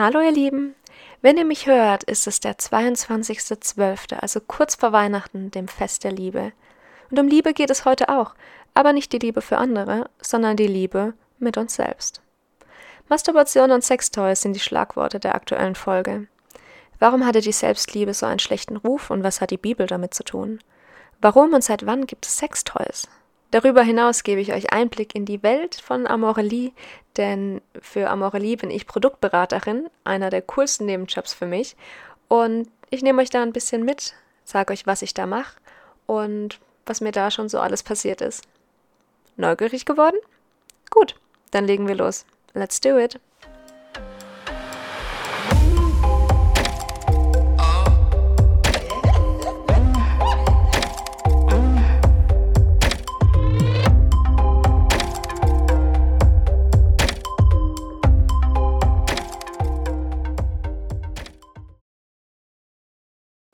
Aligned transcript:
Hallo 0.00 0.20
ihr 0.20 0.30
Lieben, 0.30 0.76
wenn 1.22 1.38
ihr 1.38 1.44
mich 1.44 1.66
hört, 1.66 2.04
ist 2.04 2.28
es 2.28 2.38
der 2.38 2.56
22.12., 2.56 4.14
also 4.14 4.38
kurz 4.38 4.76
vor 4.76 4.92
Weihnachten, 4.92 5.50
dem 5.50 5.66
Fest 5.66 6.04
der 6.04 6.12
Liebe. 6.12 6.52
Und 7.10 7.18
um 7.18 7.26
Liebe 7.26 7.52
geht 7.52 7.68
es 7.68 7.84
heute 7.84 8.08
auch, 8.08 8.36
aber 8.74 8.92
nicht 8.92 9.12
die 9.12 9.18
Liebe 9.18 9.40
für 9.40 9.58
andere, 9.58 10.08
sondern 10.22 10.56
die 10.56 10.68
Liebe 10.68 11.14
mit 11.40 11.56
uns 11.56 11.74
selbst. 11.74 12.22
Masturbation 13.08 13.72
und 13.72 13.82
Sextoys 13.82 14.42
sind 14.42 14.52
die 14.52 14.60
Schlagworte 14.60 15.18
der 15.18 15.34
aktuellen 15.34 15.74
Folge. 15.74 16.28
Warum 17.00 17.26
hatte 17.26 17.40
die 17.40 17.50
Selbstliebe 17.50 18.14
so 18.14 18.24
einen 18.24 18.38
schlechten 18.38 18.76
Ruf 18.76 19.10
und 19.10 19.24
was 19.24 19.40
hat 19.40 19.50
die 19.50 19.56
Bibel 19.56 19.88
damit 19.88 20.14
zu 20.14 20.22
tun? 20.22 20.60
Warum 21.20 21.54
und 21.54 21.64
seit 21.64 21.86
wann 21.86 22.06
gibt 22.06 22.24
es 22.24 22.36
Sextoys? 22.36 23.08
Darüber 23.50 23.82
hinaus 23.82 24.24
gebe 24.24 24.40
ich 24.40 24.52
euch 24.52 24.72
Einblick 24.72 25.14
in 25.14 25.24
die 25.24 25.42
Welt 25.42 25.76
von 25.76 26.06
Amorelie, 26.06 26.72
denn 27.16 27.62
für 27.80 28.10
Amorelie 28.10 28.56
bin 28.56 28.70
ich 28.70 28.86
Produktberaterin, 28.86 29.88
einer 30.04 30.28
der 30.28 30.42
coolsten 30.42 30.84
Nebenjobs 30.84 31.32
für 31.32 31.46
mich. 31.46 31.74
Und 32.28 32.68
ich 32.90 33.02
nehme 33.02 33.22
euch 33.22 33.30
da 33.30 33.42
ein 33.42 33.54
bisschen 33.54 33.84
mit, 33.84 34.14
sage 34.44 34.72
euch, 34.72 34.86
was 34.86 35.00
ich 35.02 35.14
da 35.14 35.26
mache 35.26 35.56
und 36.06 36.60
was 36.84 37.00
mir 37.00 37.12
da 37.12 37.30
schon 37.30 37.48
so 37.48 37.58
alles 37.58 37.82
passiert 37.82 38.20
ist. 38.20 38.44
Neugierig 39.36 39.86
geworden? 39.86 40.16
Gut, 40.90 41.14
dann 41.50 41.66
legen 41.66 41.88
wir 41.88 41.94
los. 41.94 42.26
Let's 42.52 42.80
do 42.80 42.98
it! 42.98 43.18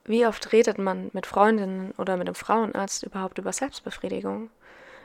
Wie 0.05 0.27
oft 0.27 0.53
redet 0.53 0.79
man 0.79 1.11
mit 1.13 1.27
Freundinnen 1.27 1.93
oder 1.97 2.17
mit 2.17 2.29
einem 2.29 2.35
Frauenarzt 2.35 3.03
überhaupt 3.05 3.39
über 3.39 3.53
Selbstbefriedigung? 3.53 4.51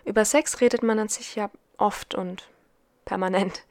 Über 0.03 0.25
Sex 0.25 0.59
redet 0.59 0.83
man 0.83 0.99
an 0.99 1.07
sich 1.07 1.35
ja 1.35 1.49
oft 1.77 2.15
und 2.15 2.49
permanent. 3.05 3.63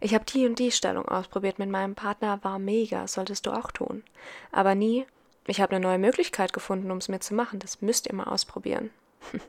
Ich 0.00 0.14
habe 0.14 0.24
die 0.24 0.46
und 0.46 0.58
die 0.58 0.72
Stellung 0.72 1.06
ausprobiert 1.06 1.58
mit 1.58 1.68
meinem 1.68 1.94
Partner, 1.94 2.42
war 2.42 2.58
mega, 2.58 3.06
solltest 3.06 3.44
du 3.44 3.50
auch 3.50 3.70
tun. 3.70 4.02
Aber 4.50 4.74
nie, 4.74 5.06
ich 5.46 5.60
habe 5.60 5.76
eine 5.76 5.84
neue 5.84 5.98
Möglichkeit 5.98 6.54
gefunden, 6.54 6.90
um 6.90 6.98
es 6.98 7.08
mir 7.08 7.20
zu 7.20 7.34
machen, 7.34 7.58
das 7.58 7.82
müsst 7.82 8.06
ihr 8.06 8.14
mal 8.14 8.24
ausprobieren. 8.24 8.90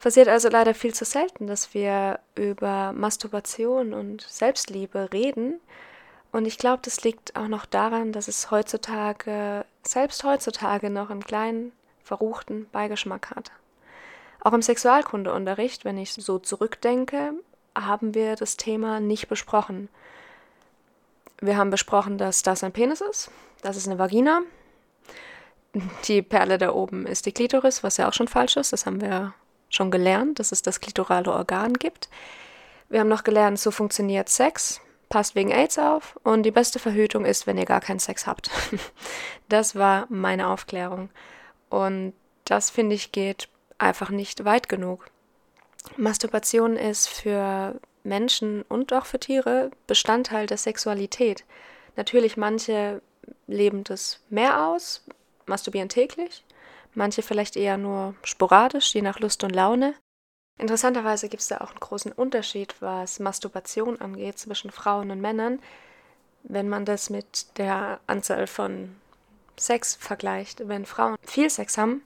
Passiert 0.00 0.28
also 0.28 0.48
leider 0.48 0.74
viel 0.74 0.94
zu 0.94 1.04
selten, 1.04 1.48
dass 1.48 1.74
wir 1.74 2.20
über 2.36 2.92
Masturbation 2.92 3.92
und 3.92 4.22
Selbstliebe 4.22 5.12
reden, 5.12 5.60
und 6.30 6.46
ich 6.46 6.58
glaube, 6.58 6.80
das 6.82 7.02
liegt 7.04 7.36
auch 7.36 7.48
noch 7.48 7.64
daran, 7.64 8.12
dass 8.12 8.28
es 8.28 8.50
heutzutage, 8.50 9.64
selbst 9.82 10.24
heutzutage, 10.24 10.90
noch 10.90 11.10
einen 11.10 11.24
kleinen, 11.24 11.72
verruchten 12.02 12.68
Beigeschmack 12.70 13.30
hat. 13.30 13.50
Auch 14.40 14.52
im 14.52 14.62
Sexualkundeunterricht, 14.62 15.84
wenn 15.84 15.98
ich 15.98 16.12
so 16.12 16.38
zurückdenke, 16.38 17.32
haben 17.76 18.14
wir 18.14 18.36
das 18.36 18.56
Thema 18.56 19.00
nicht 19.00 19.28
besprochen. 19.28 19.88
Wir 21.40 21.56
haben 21.56 21.70
besprochen, 21.70 22.18
dass 22.18 22.42
das 22.42 22.64
ein 22.64 22.72
Penis 22.72 23.00
ist, 23.00 23.30
das 23.62 23.76
ist 23.76 23.86
eine 23.86 23.98
Vagina. 23.98 24.42
Die 26.04 26.22
Perle 26.22 26.58
da 26.58 26.72
oben 26.72 27.06
ist 27.06 27.26
die 27.26 27.32
Klitoris, 27.32 27.82
was 27.82 27.98
ja 27.98 28.08
auch 28.08 28.14
schon 28.14 28.28
falsch 28.28 28.56
ist. 28.56 28.72
Das 28.72 28.86
haben 28.86 29.00
wir 29.00 29.34
schon 29.68 29.90
gelernt, 29.90 30.38
dass 30.38 30.50
es 30.50 30.62
das 30.62 30.80
klitorale 30.80 31.30
Organ 31.30 31.74
gibt. 31.74 32.08
Wir 32.88 33.00
haben 33.00 33.08
noch 33.08 33.22
gelernt, 33.22 33.58
so 33.58 33.70
funktioniert 33.70 34.28
Sex 34.28 34.80
passt 35.08 35.34
wegen 35.34 35.50
AIDS 35.50 35.78
auf 35.78 36.18
und 36.22 36.42
die 36.42 36.50
beste 36.50 36.78
Verhütung 36.78 37.24
ist, 37.24 37.46
wenn 37.46 37.58
ihr 37.58 37.64
gar 37.64 37.80
keinen 37.80 37.98
Sex 37.98 38.26
habt. 38.26 38.50
das 39.48 39.74
war 39.74 40.06
meine 40.08 40.48
Aufklärung. 40.48 41.10
Und 41.70 42.14
das 42.44 42.70
finde 42.70 42.94
ich 42.94 43.12
geht 43.12 43.48
einfach 43.78 44.10
nicht 44.10 44.44
weit 44.44 44.68
genug. 44.68 45.10
Masturbation 45.96 46.76
ist 46.76 47.08
für 47.08 47.80
Menschen 48.04 48.62
und 48.62 48.92
auch 48.92 49.06
für 49.06 49.20
Tiere 49.20 49.70
Bestandteil 49.86 50.46
der 50.46 50.56
Sexualität. 50.56 51.44
Natürlich, 51.96 52.36
manche 52.36 53.02
leben 53.46 53.84
das 53.84 54.20
mehr 54.30 54.66
aus, 54.66 55.04
masturbieren 55.46 55.88
täglich, 55.88 56.44
manche 56.94 57.22
vielleicht 57.22 57.56
eher 57.56 57.78
nur 57.78 58.14
sporadisch, 58.22 58.94
je 58.94 59.02
nach 59.02 59.20
Lust 59.20 59.44
und 59.44 59.54
Laune. 59.54 59.94
Interessanterweise 60.58 61.28
gibt 61.28 61.42
es 61.42 61.48
da 61.48 61.58
auch 61.58 61.70
einen 61.70 61.80
großen 61.80 62.12
Unterschied, 62.12 62.74
was 62.80 63.20
Masturbation 63.20 64.00
angeht, 64.00 64.38
zwischen 64.38 64.72
Frauen 64.72 65.12
und 65.12 65.20
Männern, 65.20 65.60
wenn 66.42 66.68
man 66.68 66.84
das 66.84 67.10
mit 67.10 67.46
der 67.58 68.00
Anzahl 68.08 68.48
von 68.48 68.96
Sex 69.56 69.94
vergleicht. 69.94 70.66
Wenn 70.66 70.84
Frauen 70.84 71.16
viel 71.24 71.48
Sex 71.48 71.78
haben, 71.78 72.02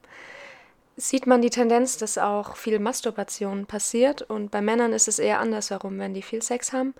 sieht 0.96 1.26
man 1.26 1.40
die 1.40 1.50
Tendenz, 1.50 1.96
dass 1.96 2.18
auch 2.18 2.56
viel 2.56 2.78
Masturbation 2.78 3.64
passiert 3.64 4.22
und 4.22 4.50
bei 4.50 4.60
Männern 4.60 4.92
ist 4.92 5.08
es 5.08 5.18
eher 5.18 5.40
andersherum. 5.40 5.98
Wenn 5.98 6.12
die 6.12 6.22
viel 6.22 6.42
Sex 6.42 6.74
haben, 6.74 6.94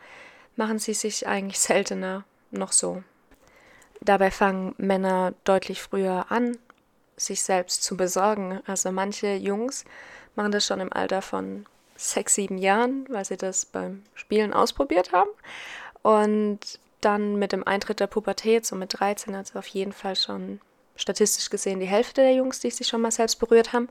machen 0.57 0.79
sie 0.79 0.95
sich 0.95 1.27
eigentlich 1.27 1.61
seltener 1.61 2.25
noch 2.51 2.73
so. 2.73 3.03
Dabei 4.01 4.31
fangen 4.31 4.75
Männer 4.79 5.35
deutlich 5.45 5.83
früher 5.83 6.27
an, 6.31 6.57
sich 7.17 7.43
selbst 7.43 7.85
zu 7.85 7.97
besorgen. 7.97 8.61
Also 8.67 8.91
manche 8.91 9.35
Jungs 9.35 9.85
machen 10.34 10.53
das 10.53 10.66
schon 10.66 10.81
im 10.81 10.93
Alter 10.93 11.22
von 11.22 11.66
sechs, 11.97 12.34
sieben 12.34 12.59
Jahren, 12.59 13.06
weil 13.09 13.25
sie 13.25 13.37
das 13.37 13.65
beim 13.66 14.03
Spielen 14.15 14.53
ausprobiert 14.53 15.12
haben. 15.12 15.31
Und 16.03 16.81
dann 17.00 17.37
mit 17.37 17.53
dem 17.53 17.66
Eintritt 17.66 18.00
der 18.00 18.06
Pubertät, 18.06 18.65
so 18.65 18.76
mit 18.76 18.98
13, 18.98 19.34
also 19.34 19.59
auf 19.59 19.66
jeden 19.69 19.93
Fall 19.93 20.16
schon 20.16 20.60
statistisch 20.97 21.50
gesehen 21.50 21.81
die 21.81 21.87
Hälfte 21.87 22.22
der 22.22 22.34
Jungs, 22.34 22.60
die 22.60 22.70
sich 22.70 22.87
schon 22.87 23.00
mal 23.00 23.10
selbst 23.10 23.37
berührt 23.37 23.72
haben. 23.72 23.88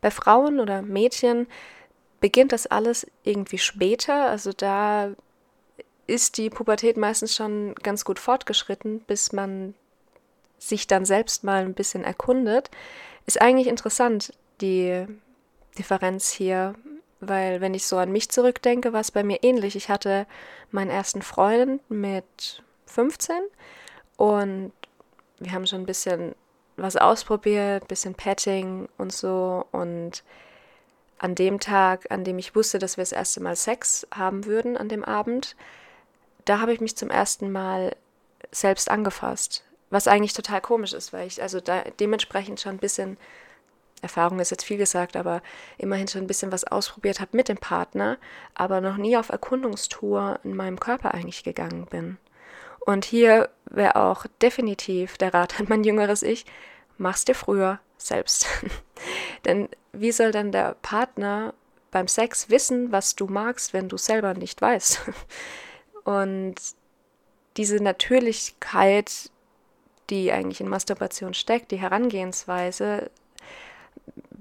Bei 0.00 0.10
Frauen 0.10 0.60
oder 0.60 0.82
Mädchen 0.82 1.46
beginnt 2.20 2.52
das 2.52 2.66
alles 2.66 3.06
irgendwie 3.22 3.58
später. 3.58 4.26
Also 4.26 4.52
da 4.52 5.10
ist 6.06 6.38
die 6.38 6.50
Pubertät 6.50 6.96
meistens 6.96 7.34
schon 7.34 7.74
ganz 7.76 8.04
gut 8.04 8.18
fortgeschritten, 8.18 9.00
bis 9.00 9.32
man 9.32 9.74
sich 10.58 10.86
dann 10.86 11.04
selbst 11.04 11.44
mal 11.44 11.62
ein 11.62 11.74
bisschen 11.74 12.04
erkundet. 12.04 12.70
Ist 13.26 13.40
eigentlich 13.40 13.66
interessant, 13.66 14.32
die 14.60 15.06
Differenz 15.78 16.30
hier, 16.30 16.74
weil 17.20 17.60
wenn 17.60 17.74
ich 17.74 17.86
so 17.86 17.96
an 17.96 18.12
mich 18.12 18.30
zurückdenke, 18.30 18.92
war 18.92 19.00
es 19.00 19.10
bei 19.10 19.22
mir 19.22 19.42
ähnlich. 19.42 19.76
Ich 19.76 19.88
hatte 19.88 20.26
meinen 20.70 20.90
ersten 20.90 21.22
Freund 21.22 21.88
mit 21.90 22.62
15 22.86 23.36
und 24.16 24.72
wir 25.38 25.52
haben 25.52 25.66
schon 25.66 25.82
ein 25.82 25.86
bisschen 25.86 26.34
was 26.76 26.96
ausprobiert, 26.96 27.84
ein 27.84 27.88
bisschen 27.88 28.14
Petting 28.14 28.88
und 28.98 29.12
so 29.12 29.66
und 29.72 30.24
an 31.18 31.34
dem 31.34 31.60
Tag, 31.60 32.10
an 32.10 32.24
dem 32.24 32.38
ich 32.38 32.54
wusste, 32.54 32.78
dass 32.78 32.96
wir 32.96 33.02
das 33.02 33.12
erste 33.12 33.40
Mal 33.40 33.56
Sex 33.56 34.06
haben 34.12 34.44
würden 34.44 34.76
an 34.76 34.88
dem 34.88 35.04
Abend, 35.04 35.56
da 36.44 36.60
habe 36.60 36.72
ich 36.72 36.80
mich 36.80 36.96
zum 36.96 37.10
ersten 37.10 37.50
Mal 37.50 37.96
selbst 38.50 38.90
angefasst, 38.90 39.64
was 39.90 40.08
eigentlich 40.08 40.34
total 40.34 40.60
komisch 40.60 40.92
ist, 40.92 41.12
weil 41.12 41.26
ich 41.26 41.40
also 41.40 41.60
dementsprechend 41.98 42.60
schon 42.60 42.72
ein 42.72 42.78
bisschen 42.78 43.16
Erfahrung 44.04 44.38
ist 44.38 44.50
jetzt 44.50 44.64
viel 44.64 44.76
gesagt, 44.76 45.16
aber 45.16 45.42
immerhin 45.78 46.06
schon 46.06 46.22
ein 46.22 46.28
bisschen 46.28 46.52
was 46.52 46.64
ausprobiert 46.64 47.20
habe 47.20 47.36
mit 47.36 47.48
dem 47.48 47.56
Partner, 47.56 48.18
aber 48.54 48.80
noch 48.80 48.96
nie 48.96 49.16
auf 49.16 49.30
Erkundungstour 49.30 50.38
in 50.44 50.54
meinem 50.54 50.78
Körper 50.78 51.14
eigentlich 51.14 51.42
gegangen 51.42 51.86
bin. 51.86 52.18
Und 52.80 53.04
hier 53.04 53.48
wäre 53.64 53.96
auch 53.96 54.26
definitiv 54.42 55.16
der 55.16 55.32
Rat 55.34 55.58
an 55.58 55.66
mein 55.68 55.84
jüngeres 55.84 56.22
Ich, 56.22 56.44
mach's 56.98 57.24
dir 57.24 57.34
früher 57.34 57.80
selbst. 57.96 58.46
Denn 59.44 59.68
wie 59.92 60.12
soll 60.12 60.30
dann 60.30 60.52
der 60.52 60.76
Partner 60.82 61.54
beim 61.90 62.08
Sex 62.08 62.50
wissen, 62.50 62.92
was 62.92 63.16
du 63.16 63.26
magst, 63.26 63.72
wenn 63.72 63.88
du 63.88 63.96
selber 63.96 64.34
nicht 64.34 64.60
weißt? 64.60 65.00
Und 66.04 66.56
diese 67.56 67.82
Natürlichkeit, 67.82 69.30
die 70.10 70.30
eigentlich 70.32 70.60
in 70.60 70.68
Masturbation 70.68 71.32
steckt, 71.32 71.70
die 71.70 71.78
Herangehensweise, 71.78 73.10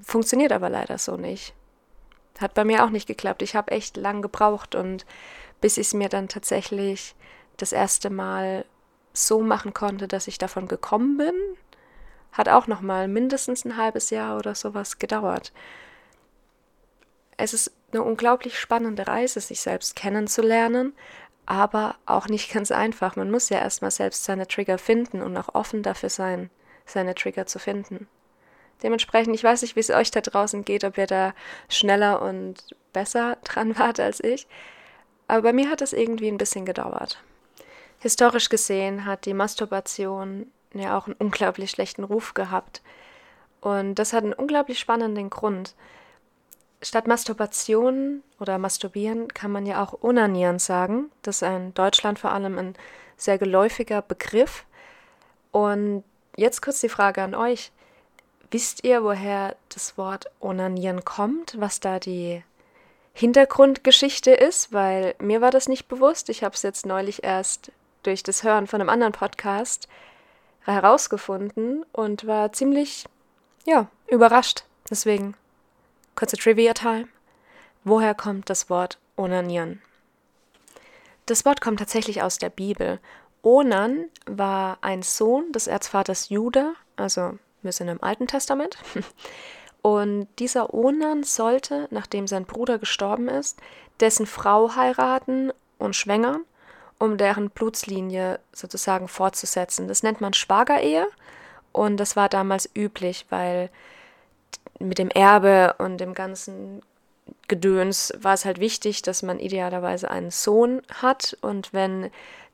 Funktioniert 0.02 0.52
aber 0.52 0.70
leider 0.70 0.98
so 0.98 1.18
nicht. 1.18 1.54
Hat 2.40 2.54
bei 2.54 2.66
mir 2.66 2.84
auch 2.84 2.90
nicht 2.90 3.08
geklappt. 3.08 3.42
Ich 3.42 3.56
habe 3.56 3.72
echt 3.72 3.98
lang 3.98 4.22
gebraucht 4.22 4.76
und 4.76 5.06
bis 5.62 5.78
ich 5.78 5.88
es 5.88 5.94
mir 5.94 6.10
dann 6.10 6.28
tatsächlich 6.28 7.16
das 7.58 7.72
erste 7.72 8.10
Mal 8.10 8.66
so 9.14 9.42
machen 9.42 9.74
konnte, 9.74 10.08
dass 10.08 10.28
ich 10.28 10.38
davon 10.38 10.68
gekommen 10.68 11.18
bin, 11.18 11.36
hat 12.32 12.50
auch 12.50 12.68
noch 12.68 12.82
mal 12.82 13.08
mindestens 13.08 13.64
ein 13.64 13.78
halbes 13.78 14.10
Jahr 14.10 14.38
oder 14.38 14.56
sowas 14.56 14.98
gedauert. 14.98 15.54
Es 17.38 17.54
ist 17.54 17.72
eine 17.92 18.02
unglaublich 18.02 18.60
spannende 18.60 19.08
Reise, 19.08 19.40
sich 19.40 19.62
selbst 19.62 19.96
kennenzulernen, 19.96 20.94
aber 21.46 21.96
auch 22.06 22.28
nicht 22.28 22.52
ganz 22.52 22.72
einfach. 22.72 23.16
Man 23.16 23.30
muss 23.30 23.50
ja 23.50 23.60
erstmal 23.60 23.92
selbst 23.92 24.24
seine 24.24 24.48
Trigger 24.48 24.78
finden 24.78 25.22
und 25.22 25.38
auch 25.38 25.54
offen 25.54 25.84
dafür 25.84 26.10
sein, 26.10 26.50
seine 26.86 27.16
Trigger 27.16 27.46
zu 27.46 27.60
finden. 27.60 28.08
Dementsprechend, 28.84 29.34
ich 29.34 29.44
weiß 29.44 29.62
nicht, 29.62 29.76
wie 29.76 29.80
es 29.80 29.90
euch 29.90 30.12
da 30.12 30.22
draußen 30.22 30.66
geht, 30.66 30.84
ob 30.84 30.98
ihr 30.98 31.08
da 31.08 31.34
schneller 31.70 32.22
und 32.22 32.76
besser 32.92 33.38
dran 33.44 33.78
wart 33.78 34.00
als 34.00 34.20
ich. 34.20 34.48
Aber 35.28 35.42
bei 35.42 35.54
mir 35.54 35.70
hat 35.70 35.82
es 35.82 35.94
irgendwie 35.94 36.28
ein 36.28 36.38
bisschen 36.38 36.66
gedauert. 36.66 37.22
Historisch 38.00 38.50
gesehen 38.50 39.06
hat 39.06 39.26
die 39.26 39.34
Masturbation 39.34 40.52
ja 40.74 40.98
auch 40.98 41.08
einen 41.08 41.16
unglaublich 41.18 41.72
schlechten 41.72 42.04
Ruf 42.04 42.34
gehabt. 42.34 42.82
Und 43.62 43.96
das 43.96 44.12
hat 44.12 44.26
einen 44.26 44.34
unglaublich 44.34 44.80
spannenden 44.80 45.30
Grund. 45.30 45.74
Statt 46.82 47.08
Masturbation 47.08 48.22
oder 48.42 48.58
Masturbieren 48.58 49.30
kann 49.30 49.52
man 49.52 49.66
ja 49.66 49.82
auch 49.82 50.04
Onanieren 50.04 50.60
sagen. 50.60 51.12
Das 51.22 51.42
ist 51.42 51.48
in 51.48 51.74
Deutschland 51.74 52.20
vor 52.20 52.32
allem 52.32 52.58
ein 52.58 52.76
sehr 53.16 53.38
geläufiger 53.38 54.02
Begriff. 54.02 54.66
Und 55.52 56.04
jetzt 56.36 56.62
kurz 56.62 56.82
die 56.82 56.90
Frage 56.90 57.22
an 57.24 57.36
euch. 57.36 57.72
Wisst 58.54 58.84
ihr, 58.84 59.04
woher 59.04 59.56
das 59.70 59.98
Wort 59.98 60.30
Onanieren 60.40 61.04
kommt? 61.04 61.60
Was 61.60 61.80
da 61.80 61.98
die 61.98 62.44
Hintergrundgeschichte 63.14 64.30
ist? 64.30 64.72
Weil 64.72 65.16
mir 65.18 65.42
war 65.42 65.50
das 65.50 65.68
nicht 65.68 65.88
bewusst. 65.88 66.30
Ich 66.30 66.44
habe 66.44 66.54
es 66.54 66.62
jetzt 66.62 66.86
neulich 66.86 67.24
erst 67.24 67.72
durch 68.04 68.22
das 68.22 68.44
Hören 68.44 68.68
von 68.68 68.80
einem 68.80 68.92
anderen 68.92 69.12
Podcast 69.12 69.88
herausgefunden 70.62 71.84
und 71.94 72.28
war 72.28 72.54
ziemlich, 72.54 73.06
ja, 73.66 73.88
überrascht. 74.06 74.66
Deswegen 74.88 75.34
kurze 76.16 76.38
Trivia-Time. 76.38 77.08
Woher 77.84 78.14
kommt 78.14 78.52
das 78.52 78.70
Wort 78.70 79.00
Onanieren? 79.18 79.82
Das 81.26 81.44
Wort 81.44 81.60
kommt 81.60 81.80
tatsächlich 81.80 82.22
aus 82.22 82.38
der 82.38 82.52
Bibel. 82.52 83.00
Onan 83.42 84.10
war 84.28 84.78
ein 84.82 85.02
Sohn 85.02 85.52
des 85.54 85.66
Erzvaters 85.66 86.30
Juda, 86.30 86.76
also 86.98 87.40
wir 87.64 87.72
sind 87.72 87.88
im 87.88 88.04
Alten 88.04 88.28
Testament. 88.28 88.78
Und 89.82 90.28
dieser 90.40 90.74
Onan 90.74 91.24
sollte, 91.24 91.88
nachdem 91.92 92.26
sein 92.26 92.46
Bruder 92.46 92.80
gestorben 92.80 93.28
ist, 93.28 93.60
dessen 94.00 94.26
Frau 94.26 94.76
heiraten 94.76 95.52
und 95.78 95.94
schwängern 95.94 96.46
um 97.04 97.18
deren 97.18 97.50
Blutslinie 97.50 98.40
sozusagen 98.54 99.10
fortzusetzen. 99.10 99.90
Das 99.90 100.04
nennt 100.04 100.22
man 100.22 100.34
Schwagerehe 100.34 101.08
und 101.74 101.98
das 101.98 102.16
war 102.16 102.30
damals 102.30 102.70
üblich, 102.76 103.26
weil 103.30 103.70
mit 104.80 105.00
dem 105.00 105.10
Erbe 105.10 105.76
und 105.80 105.98
dem 105.98 106.14
ganzen 106.14 106.82
Gedöns 107.50 108.14
war 108.18 108.34
es 108.34 108.46
halt 108.46 108.60
wichtig, 108.60 109.02
dass 109.02 109.22
man 109.22 109.40
idealerweise 109.40 110.10
einen 110.10 110.32
Sohn 110.32 110.82
hat 110.94 111.38
und 111.42 111.74
wenn 111.74 112.10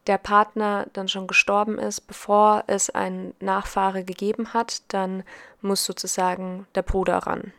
der 0.08 0.18
Partner 0.18 0.88
dann 0.94 1.08
schon 1.08 1.28
gestorben 1.28 1.78
ist, 1.78 2.02
bevor 2.02 2.64
es 2.68 2.90
einen 2.90 3.34
Nachfahre 3.40 4.04
gegeben 4.04 4.54
hat, 4.54 4.82
dann 4.88 5.24
muss 5.62 5.86
sozusagen 5.86 6.68
der 6.76 6.82
Bruder 6.82 7.18
ran. 7.18 7.54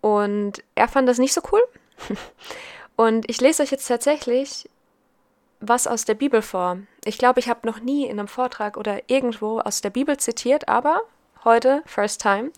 Und 0.00 0.62
er 0.74 0.88
fand 0.88 1.08
das 1.08 1.18
nicht 1.18 1.32
so 1.32 1.40
cool. 1.52 1.62
Und 2.96 3.28
ich 3.28 3.40
lese 3.40 3.62
euch 3.62 3.70
jetzt 3.70 3.88
tatsächlich 3.88 4.68
was 5.60 5.86
aus 5.86 6.04
der 6.04 6.14
Bibel 6.14 6.42
vor. 6.42 6.78
Ich 7.04 7.18
glaube, 7.18 7.40
ich 7.40 7.48
habe 7.48 7.66
noch 7.66 7.80
nie 7.80 8.04
in 8.04 8.18
einem 8.18 8.28
Vortrag 8.28 8.76
oder 8.76 9.08
irgendwo 9.08 9.60
aus 9.60 9.80
der 9.80 9.90
Bibel 9.90 10.16
zitiert, 10.16 10.68
aber 10.68 11.02
heute, 11.44 11.82
first 11.86 12.20
time, 12.20 12.52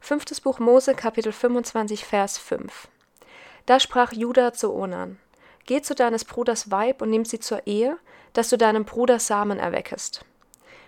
fünftes 0.00 0.40
Buch 0.40 0.58
Mose, 0.58 0.94
Kapitel 0.94 1.32
25, 1.32 2.04
Vers 2.04 2.38
5. 2.38 2.88
Da 3.66 3.80
sprach 3.80 4.12
Judah 4.12 4.52
zu 4.52 4.72
Onan: 4.72 5.18
Geh 5.68 5.82
zu 5.82 5.94
deines 5.94 6.24
Bruders 6.24 6.70
Weib 6.70 7.02
und 7.02 7.10
nimm 7.10 7.26
sie 7.26 7.40
zur 7.40 7.66
Ehe, 7.66 7.98
dass 8.32 8.48
du 8.48 8.56
deinem 8.56 8.86
Bruder 8.86 9.18
Samen 9.18 9.58
erweckest. 9.58 10.24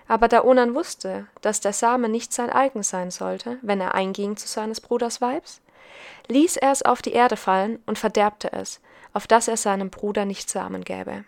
Aber 0.08 0.26
da 0.26 0.42
Onan 0.42 0.74
wusste, 0.74 1.26
dass 1.42 1.60
der 1.60 1.74
Same 1.74 2.08
nicht 2.08 2.32
sein 2.32 2.48
eigen 2.48 2.82
sein 2.82 3.10
sollte, 3.10 3.58
wenn 3.60 3.82
er 3.82 3.94
einging 3.94 4.38
zu 4.38 4.48
seines 4.48 4.80
Bruders 4.80 5.20
Weibs, 5.20 5.60
ließ 6.28 6.56
er 6.56 6.72
es 6.72 6.80
auf 6.80 7.02
die 7.02 7.12
Erde 7.12 7.36
fallen 7.36 7.82
und 7.84 7.98
verderbte 7.98 8.54
es, 8.54 8.80
auf 9.12 9.26
dass 9.26 9.48
er 9.48 9.58
seinem 9.58 9.90
Bruder 9.90 10.24
nicht 10.24 10.48
Samen 10.48 10.82
gäbe. 10.82 11.26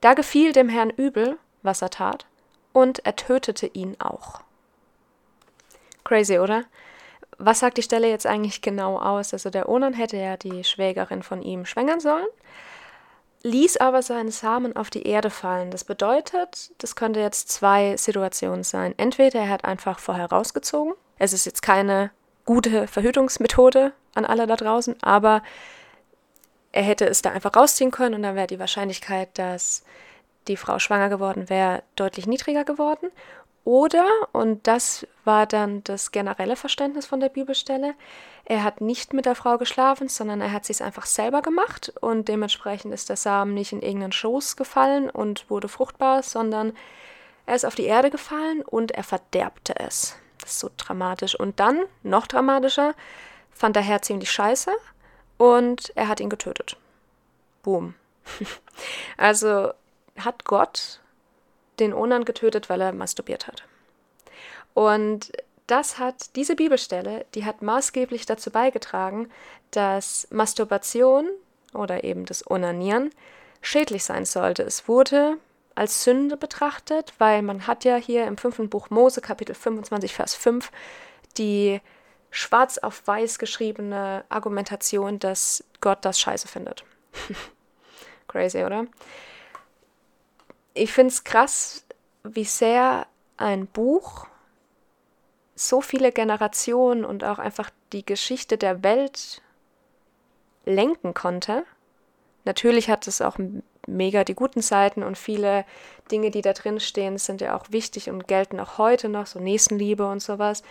Da 0.00 0.14
gefiel 0.14 0.52
dem 0.52 0.68
Herrn 0.68 0.90
übel, 0.90 1.38
was 1.62 1.80
er 1.80 1.90
tat, 1.90 2.26
und 2.72 3.06
er 3.06 3.14
tötete 3.14 3.68
ihn 3.68 3.94
auch. 4.00 4.40
Crazy, 6.02 6.40
oder? 6.40 6.64
Was 7.38 7.60
sagt 7.60 7.78
die 7.78 7.82
Stelle 7.82 8.08
jetzt 8.08 8.26
eigentlich 8.26 8.62
genau 8.62 8.98
aus? 8.98 9.32
Also 9.32 9.50
der 9.50 9.68
Onan 9.68 9.94
hätte 9.94 10.16
ja 10.16 10.36
die 10.36 10.64
Schwägerin 10.64 11.22
von 11.22 11.42
ihm 11.42 11.66
schwängern 11.66 12.00
sollen, 12.00 12.26
ließ 13.42 13.76
aber 13.78 14.02
seinen 14.02 14.30
Samen 14.30 14.76
auf 14.76 14.90
die 14.90 15.06
Erde 15.06 15.30
fallen. 15.30 15.70
Das 15.70 15.84
bedeutet, 15.84 16.70
das 16.78 16.96
könnte 16.96 17.20
jetzt 17.20 17.50
zwei 17.50 17.96
Situationen 17.96 18.64
sein. 18.64 18.94
Entweder 18.96 19.40
er 19.40 19.50
hat 19.50 19.64
einfach 19.64 19.98
vorher 19.98 20.26
rausgezogen, 20.26 20.94
es 21.18 21.32
ist 21.32 21.44
jetzt 21.44 21.62
keine 21.62 22.10
gute 22.44 22.86
Verhütungsmethode 22.86 23.92
an 24.14 24.24
alle 24.24 24.46
da 24.46 24.56
draußen, 24.56 25.02
aber 25.02 25.42
er 26.72 26.82
hätte 26.82 27.06
es 27.06 27.22
da 27.22 27.30
einfach 27.30 27.54
rausziehen 27.54 27.90
können 27.90 28.14
und 28.16 28.22
dann 28.22 28.36
wäre 28.36 28.46
die 28.46 28.58
Wahrscheinlichkeit, 28.58 29.38
dass 29.38 29.84
die 30.48 30.56
Frau 30.56 30.78
schwanger 30.78 31.08
geworden 31.08 31.48
wäre, 31.48 31.82
deutlich 31.96 32.26
niedriger 32.26 32.64
geworden. 32.64 33.10
Oder, 33.64 34.06
und 34.32 34.66
das 34.66 35.06
war 35.24 35.46
dann 35.46 35.82
das 35.84 36.12
generelle 36.12 36.56
Verständnis 36.56 37.06
von 37.06 37.20
der 37.20 37.30
Bibelstelle, 37.30 37.94
er 38.44 38.62
hat 38.62 38.82
nicht 38.82 39.14
mit 39.14 39.24
der 39.24 39.34
Frau 39.34 39.56
geschlafen, 39.56 40.08
sondern 40.08 40.42
er 40.42 40.52
hat 40.52 40.66
sich 40.66 40.82
einfach 40.82 41.06
selber 41.06 41.40
gemacht 41.40 41.92
und 42.00 42.28
dementsprechend 42.28 42.92
ist 42.92 43.08
der 43.08 43.16
Samen 43.16 43.54
nicht 43.54 43.72
in 43.72 43.80
irgendeinen 43.80 44.12
Schoß 44.12 44.56
gefallen 44.56 45.08
und 45.08 45.48
wurde 45.48 45.68
fruchtbar, 45.68 46.22
sondern 46.22 46.76
er 47.46 47.54
ist 47.54 47.64
auf 47.64 47.74
die 47.74 47.86
Erde 47.86 48.10
gefallen 48.10 48.60
und 48.62 48.92
er 48.92 49.02
verderbte 49.02 49.74
es. 49.80 50.16
Das 50.40 50.52
ist 50.52 50.60
so 50.60 50.70
dramatisch. 50.76 51.34
Und 51.34 51.58
dann, 51.58 51.80
noch 52.02 52.26
dramatischer, 52.26 52.94
fand 53.50 53.76
der 53.76 53.82
Herr 53.82 54.02
ziemlich 54.02 54.30
scheiße 54.30 54.72
und 55.38 55.92
er 55.94 56.08
hat 56.08 56.20
ihn 56.20 56.28
getötet. 56.28 56.76
Boom. 57.62 57.94
also 59.16 59.72
hat 60.18 60.44
Gott 60.44 61.00
den 61.78 61.92
Onan 61.92 62.24
getötet, 62.24 62.68
weil 62.68 62.80
er 62.80 62.92
masturbiert 62.92 63.46
hat. 63.46 63.64
Und 64.74 65.32
das 65.66 65.98
hat 65.98 66.36
diese 66.36 66.56
Bibelstelle, 66.56 67.24
die 67.34 67.44
hat 67.44 67.62
maßgeblich 67.62 68.26
dazu 68.26 68.50
beigetragen, 68.50 69.30
dass 69.70 70.28
Masturbation 70.30 71.28
oder 71.72 72.04
eben 72.04 72.26
das 72.26 72.48
Onanieren 72.50 73.10
schädlich 73.62 74.04
sein 74.04 74.26
sollte. 74.26 74.62
Es 74.62 74.88
wurde 74.88 75.38
als 75.74 76.04
Sünde 76.04 76.36
betrachtet, 76.36 77.14
weil 77.18 77.42
man 77.42 77.66
hat 77.66 77.84
ja 77.84 77.96
hier 77.96 78.26
im 78.26 78.36
fünften 78.36 78.68
Buch 78.68 78.90
Mose, 78.90 79.20
Kapitel 79.20 79.54
25, 79.54 80.14
Vers 80.14 80.34
5, 80.34 80.70
die 81.38 81.80
schwarz 82.30 82.78
auf 82.78 83.06
weiß 83.06 83.38
geschriebene 83.38 84.24
Argumentation, 84.28 85.18
dass 85.18 85.64
Gott 85.80 85.98
das 86.02 86.20
scheiße 86.20 86.46
findet. 86.46 86.84
Crazy, 88.28 88.64
oder? 88.64 88.86
Ich 90.74 90.92
finde 90.92 91.12
es 91.12 91.22
krass, 91.22 91.84
wie 92.24 92.44
sehr 92.44 93.06
ein 93.36 93.66
Buch 93.66 94.26
so 95.54 95.80
viele 95.80 96.10
Generationen 96.10 97.04
und 97.04 97.22
auch 97.22 97.38
einfach 97.38 97.70
die 97.92 98.04
Geschichte 98.04 98.58
der 98.58 98.82
Welt 98.82 99.40
lenken 100.64 101.14
konnte. 101.14 101.64
Natürlich 102.44 102.90
hat 102.90 103.06
es 103.06 103.20
auch 103.20 103.38
mega 103.86 104.24
die 104.24 104.34
guten 104.34 104.62
Seiten 104.62 105.02
und 105.02 105.16
viele 105.16 105.64
Dinge, 106.10 106.30
die 106.30 106.42
da 106.42 106.52
drin 106.52 106.80
stehen, 106.80 107.18
sind 107.18 107.40
ja 107.40 107.56
auch 107.56 107.66
wichtig 107.70 108.10
und 108.10 108.26
gelten 108.26 108.58
auch 108.58 108.78
heute 108.78 109.08
noch, 109.08 109.26
so 109.26 109.38
Nächstenliebe 109.38 110.06
und 110.06 110.20
sowas. 110.20 110.62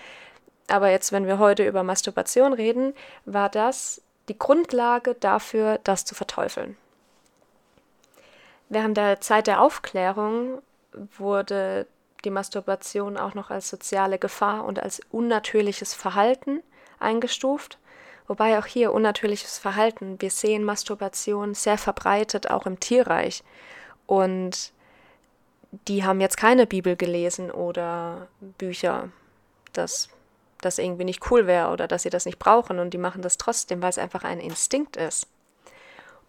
Aber 0.68 0.90
jetzt, 0.90 1.12
wenn 1.12 1.28
wir 1.28 1.40
heute 1.40 1.66
über 1.66 1.84
Masturbation 1.84 2.54
reden, 2.54 2.94
war 3.26 3.50
das 3.50 4.02
die 4.30 4.38
Grundlage 4.38 5.16
dafür, 5.16 5.80
das 5.84 6.06
zu 6.06 6.16
verteufeln. 6.16 6.78
Während 8.74 8.98
der 8.98 9.22
Zeit 9.22 9.46
der 9.46 9.62
Aufklärung 9.62 10.64
wurde 11.18 11.86
die 12.26 12.32
Masturbation 12.32 13.18
auch 13.18 13.36
noch 13.36 13.52
als 13.52 13.70
soziale 13.70 14.18
Gefahr 14.18 14.66
und 14.66 14.82
als 14.82 15.00
unnatürliches 15.12 15.94
Verhalten 15.94 16.64
eingestuft. 17.00 17.78
Wobei 18.28 18.58
auch 18.58 18.66
hier 18.66 18.92
unnatürliches 18.92 19.60
Verhalten, 19.60 20.20
wir 20.20 20.32
sehen 20.32 20.64
Masturbation 20.64 21.54
sehr 21.54 21.78
verbreitet 21.78 22.50
auch 22.50 22.66
im 22.66 22.80
Tierreich. 22.80 23.44
Und 24.08 24.72
die 25.88 26.04
haben 26.04 26.20
jetzt 26.20 26.38
keine 26.38 26.66
Bibel 26.66 26.96
gelesen 26.96 27.52
oder 27.52 28.28
Bücher. 28.58 29.10
Das 29.74 30.10
das 30.62 30.80
irgendwie 30.80 31.04
nicht 31.04 31.30
cool 31.30 31.46
wäre 31.46 31.70
oder 31.70 31.88
dass 31.88 32.04
sie 32.04 32.10
das 32.10 32.26
nicht 32.26 32.40
brauchen 32.40 32.80
und 32.80 32.92
die 32.92 32.98
machen 32.98 33.22
das 33.22 33.38
trotzdem, 33.38 33.82
weil 33.82 33.90
es 33.90 33.98
einfach 33.98 34.24
ein 34.24 34.40
Instinkt 34.40 34.96
ist. 34.96 35.28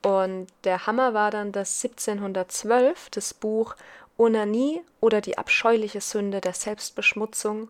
Und 0.05 0.49
der 0.65 0.87
Hammer 0.87 1.15
war 1.15 1.31
dann, 1.31 1.51
dass 1.51 1.83
1712 1.83 3.09
das 3.11 3.33
Buch 3.33 3.75
Onanie 4.19 4.83
oder 5.01 5.23
die 5.23 5.39
abscheuliche 5.39 6.03
Sünde 6.03 6.43
der 6.43 6.53
Selbstbeschmutzung 6.53 7.69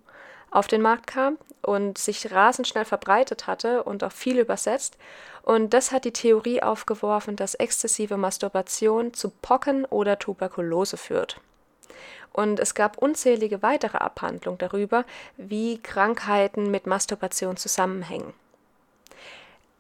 auf 0.51 0.67
den 0.67 0.83
Markt 0.83 1.07
kam 1.07 1.39
und 1.63 1.97
sich 1.97 2.33
rasend 2.33 2.67
schnell 2.67 2.85
verbreitet 2.85 3.47
hatte 3.47 3.85
und 3.85 4.03
auch 4.03 4.11
viel 4.11 4.41
übersetzt. 4.41 4.99
Und 5.43 5.75
das 5.75 5.93
hat 5.93 6.05
die 6.05 6.13
Theorie 6.13 6.61
aufgeworfen, 6.61 7.37
dass 7.37 7.55
exzessive 7.55 8.17
Masturbation 8.17 9.15
zu 9.15 9.31
Pocken 9.31 9.85
oder 9.85 10.19
Tuberkulose 10.19 10.97
führt. 10.97 11.41
Und 12.33 12.59
es 12.59 12.75
gab 12.75 12.99
unzählige 12.99 13.63
weitere 13.63 13.99
Abhandlungen 13.99 14.59
darüber, 14.59 15.05
wie 15.37 15.81
Krankheiten 15.81 16.69
mit 16.69 16.89
Masturbation 16.89 17.57
zusammenhängen. 17.57 18.35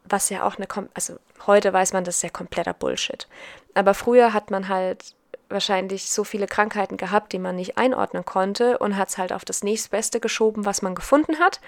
Was 0.04 0.28
ja 0.30 0.46
auch 0.46 0.56
eine, 0.56 0.66
also 0.94 1.16
heute 1.46 1.72
weiß 1.72 1.92
man, 1.92 2.04
das 2.04 2.16
ist 2.16 2.22
ja 2.22 2.28
kompletter 2.28 2.74
Bullshit. 2.74 3.26
Aber 3.74 3.94
früher 3.94 4.32
hat 4.32 4.50
man 4.50 4.68
halt 4.68 5.14
wahrscheinlich 5.48 6.10
so 6.10 6.24
viele 6.24 6.46
Krankheiten 6.46 6.96
gehabt, 6.96 7.32
die 7.32 7.38
man 7.38 7.56
nicht 7.56 7.78
einordnen 7.78 8.24
konnte 8.24 8.78
und 8.78 8.96
hat 8.96 9.08
es 9.08 9.18
halt 9.18 9.32
auf 9.32 9.44
das 9.44 9.62
nächstbeste 9.62 10.20
geschoben, 10.20 10.64
was 10.64 10.82
man 10.82 10.94
gefunden 10.94 11.38
hat. 11.38 11.60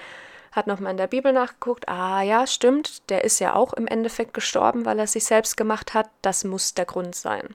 Hat 0.52 0.66
nochmal 0.66 0.92
in 0.92 0.96
der 0.96 1.06
Bibel 1.06 1.32
nachgeguckt, 1.32 1.88
ah 1.88 2.22
ja, 2.22 2.46
stimmt, 2.46 3.08
der 3.10 3.24
ist 3.24 3.38
ja 3.40 3.54
auch 3.54 3.72
im 3.74 3.86
Endeffekt 3.86 4.34
gestorben, 4.34 4.84
weil 4.84 4.98
er 4.98 5.06
sich 5.06 5.24
selbst 5.24 5.56
gemacht 5.56 5.94
hat. 5.94 6.08
Das 6.22 6.44
muss 6.44 6.74
der 6.74 6.86
Grund 6.86 7.14
sein. 7.14 7.54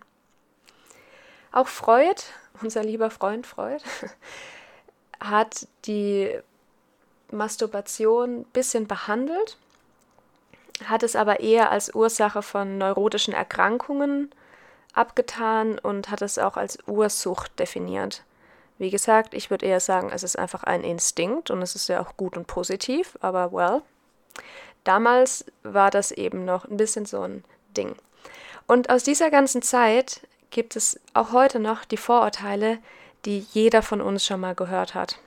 Auch 1.52 1.68
Freud, 1.68 2.22
unser 2.62 2.84
lieber 2.84 3.10
Freund 3.10 3.48
Freud, 3.48 3.84
hat 5.20 5.68
die 5.86 6.32
Masturbation 7.32 8.42
ein 8.42 8.46
bisschen 8.46 8.88
behandelt, 8.88 9.58
hat 10.90 11.04
es 11.04 11.16
aber 11.16 11.40
eher 11.40 11.72
als 11.72 11.94
Ursache 11.94 12.42
von 12.42 12.78
neurotischen 12.78 13.34
Erkrankungen 13.34 14.32
abgetan 14.94 15.80
und 15.80 16.10
hat 16.10 16.22
es 16.22 16.38
auch 16.38 16.58
als 16.58 16.78
Ursucht 16.88 17.58
definiert. 17.60 18.24
Wie 18.78 18.90
gesagt, 18.90 19.34
ich 19.34 19.50
würde 19.50 19.66
eher 19.66 19.80
sagen, 19.80 20.10
es 20.12 20.24
ist 20.24 20.38
einfach 20.38 20.64
ein 20.64 20.84
Instinkt 20.84 21.52
und 21.52 21.62
es 21.62 21.76
ist 21.76 21.88
ja 21.88 22.02
auch 22.02 22.18
gut 22.18 22.36
und 22.36 22.48
positiv, 22.48 23.18
aber 23.22 23.52
well, 23.54 23.82
damals 24.84 25.46
war 25.64 25.92
das 25.92 26.12
eben 26.12 26.46
noch 26.46 26.66
ein 26.66 26.78
bisschen 26.78 27.06
so 27.06 27.22
ein 27.22 27.44
Ding. 27.78 27.96
Und 28.68 28.90
aus 28.90 29.04
dieser 29.04 29.30
ganzen 29.30 29.62
Zeit 29.62 30.22
gibt 30.50 30.76
es 30.76 31.00
auch 31.14 31.32
heute 31.32 31.60
noch 31.60 31.86
die 31.86 31.98
Vorurteile, 31.98 32.80
die 33.26 33.46
jeder 33.52 33.82
von 33.82 34.02
uns 34.02 34.26
schon 34.26 34.40
mal 34.40 34.56
gehört 34.56 34.96
hat. 34.96 35.20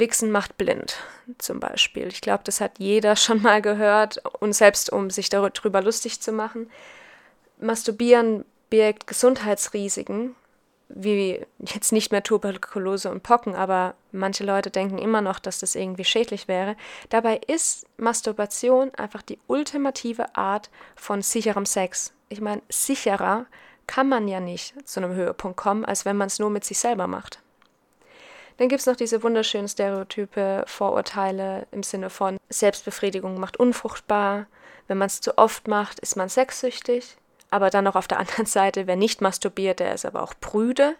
Wichsen 0.00 0.30
macht 0.30 0.58
blind, 0.58 0.96
zum 1.38 1.60
Beispiel. 1.60 2.08
Ich 2.08 2.20
glaube, 2.20 2.42
das 2.44 2.60
hat 2.60 2.78
jeder 2.78 3.16
schon 3.16 3.42
mal 3.42 3.62
gehört 3.62 4.22
und 4.40 4.52
selbst 4.52 4.90
um 4.90 5.10
sich 5.10 5.28
darüber 5.28 5.82
lustig 5.82 6.20
zu 6.20 6.32
machen. 6.32 6.70
Masturbieren 7.60 8.44
birgt 8.70 9.06
Gesundheitsrisiken, 9.06 10.36
wie 10.88 11.44
jetzt 11.60 11.92
nicht 11.92 12.12
mehr 12.12 12.22
Tuberkulose 12.22 13.10
und 13.10 13.22
Pocken, 13.22 13.54
aber 13.54 13.94
manche 14.12 14.44
Leute 14.44 14.70
denken 14.70 14.98
immer 14.98 15.20
noch, 15.20 15.38
dass 15.38 15.58
das 15.58 15.74
irgendwie 15.74 16.04
schädlich 16.04 16.48
wäre. 16.48 16.76
Dabei 17.10 17.40
ist 17.46 17.86
Masturbation 17.98 18.94
einfach 18.94 19.22
die 19.22 19.38
ultimative 19.48 20.36
Art 20.36 20.70
von 20.96 21.20
sicherem 21.22 21.66
Sex. 21.66 22.12
Ich 22.28 22.40
meine, 22.40 22.62
sicherer 22.68 23.46
kann 23.86 24.08
man 24.08 24.28
ja 24.28 24.40
nicht 24.40 24.74
zu 24.88 25.00
einem 25.00 25.14
Höhepunkt 25.14 25.56
kommen, 25.56 25.84
als 25.84 26.04
wenn 26.04 26.16
man 26.16 26.28
es 26.28 26.38
nur 26.38 26.50
mit 26.50 26.64
sich 26.64 26.78
selber 26.78 27.06
macht. 27.06 27.40
Dann 28.58 28.68
gibt 28.68 28.80
es 28.80 28.86
noch 28.86 28.96
diese 28.96 29.22
wunderschönen 29.22 29.68
Stereotype, 29.68 30.64
Vorurteile 30.66 31.66
im 31.70 31.82
Sinne 31.82 32.10
von 32.10 32.38
Selbstbefriedigung 32.48 33.38
macht 33.38 33.56
unfruchtbar, 33.56 34.46
wenn 34.88 34.98
man 34.98 35.06
es 35.06 35.20
zu 35.20 35.38
oft 35.38 35.68
macht, 35.68 36.00
ist 36.00 36.16
man 36.16 36.28
sexsüchtig. 36.28 37.16
Aber 37.50 37.70
dann 37.70 37.84
noch 37.84 37.94
auf 37.94 38.08
der 38.08 38.18
anderen 38.20 38.46
Seite, 38.46 38.86
wer 38.86 38.96
nicht 38.96 39.20
masturbiert, 39.20 39.80
der 39.80 39.94
ist 39.94 40.04
aber 40.04 40.22
auch 40.22 40.34
prüde. 40.40 40.96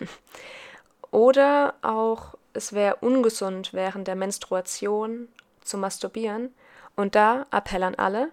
Oder 1.10 1.74
auch, 1.82 2.34
es 2.54 2.72
wäre 2.72 2.96
ungesund 2.96 3.74
während 3.74 4.08
der 4.08 4.16
Menstruation 4.16 5.28
zu 5.62 5.76
masturbieren. 5.76 6.54
Und 6.96 7.14
da 7.14 7.46
Appell 7.50 7.82
an 7.82 7.96
alle, 7.96 8.30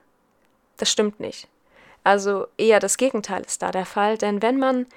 das 0.77 0.89
stimmt 0.89 1.19
nicht. 1.19 1.47
Also 2.03 2.47
eher 2.57 2.79
das 2.79 2.97
Gegenteil 2.97 3.41
ist 3.41 3.61
da 3.61 3.71
der 3.71 3.85
Fall, 3.85 4.17
denn 4.17 4.41
wenn 4.41 4.57
man 4.57 4.87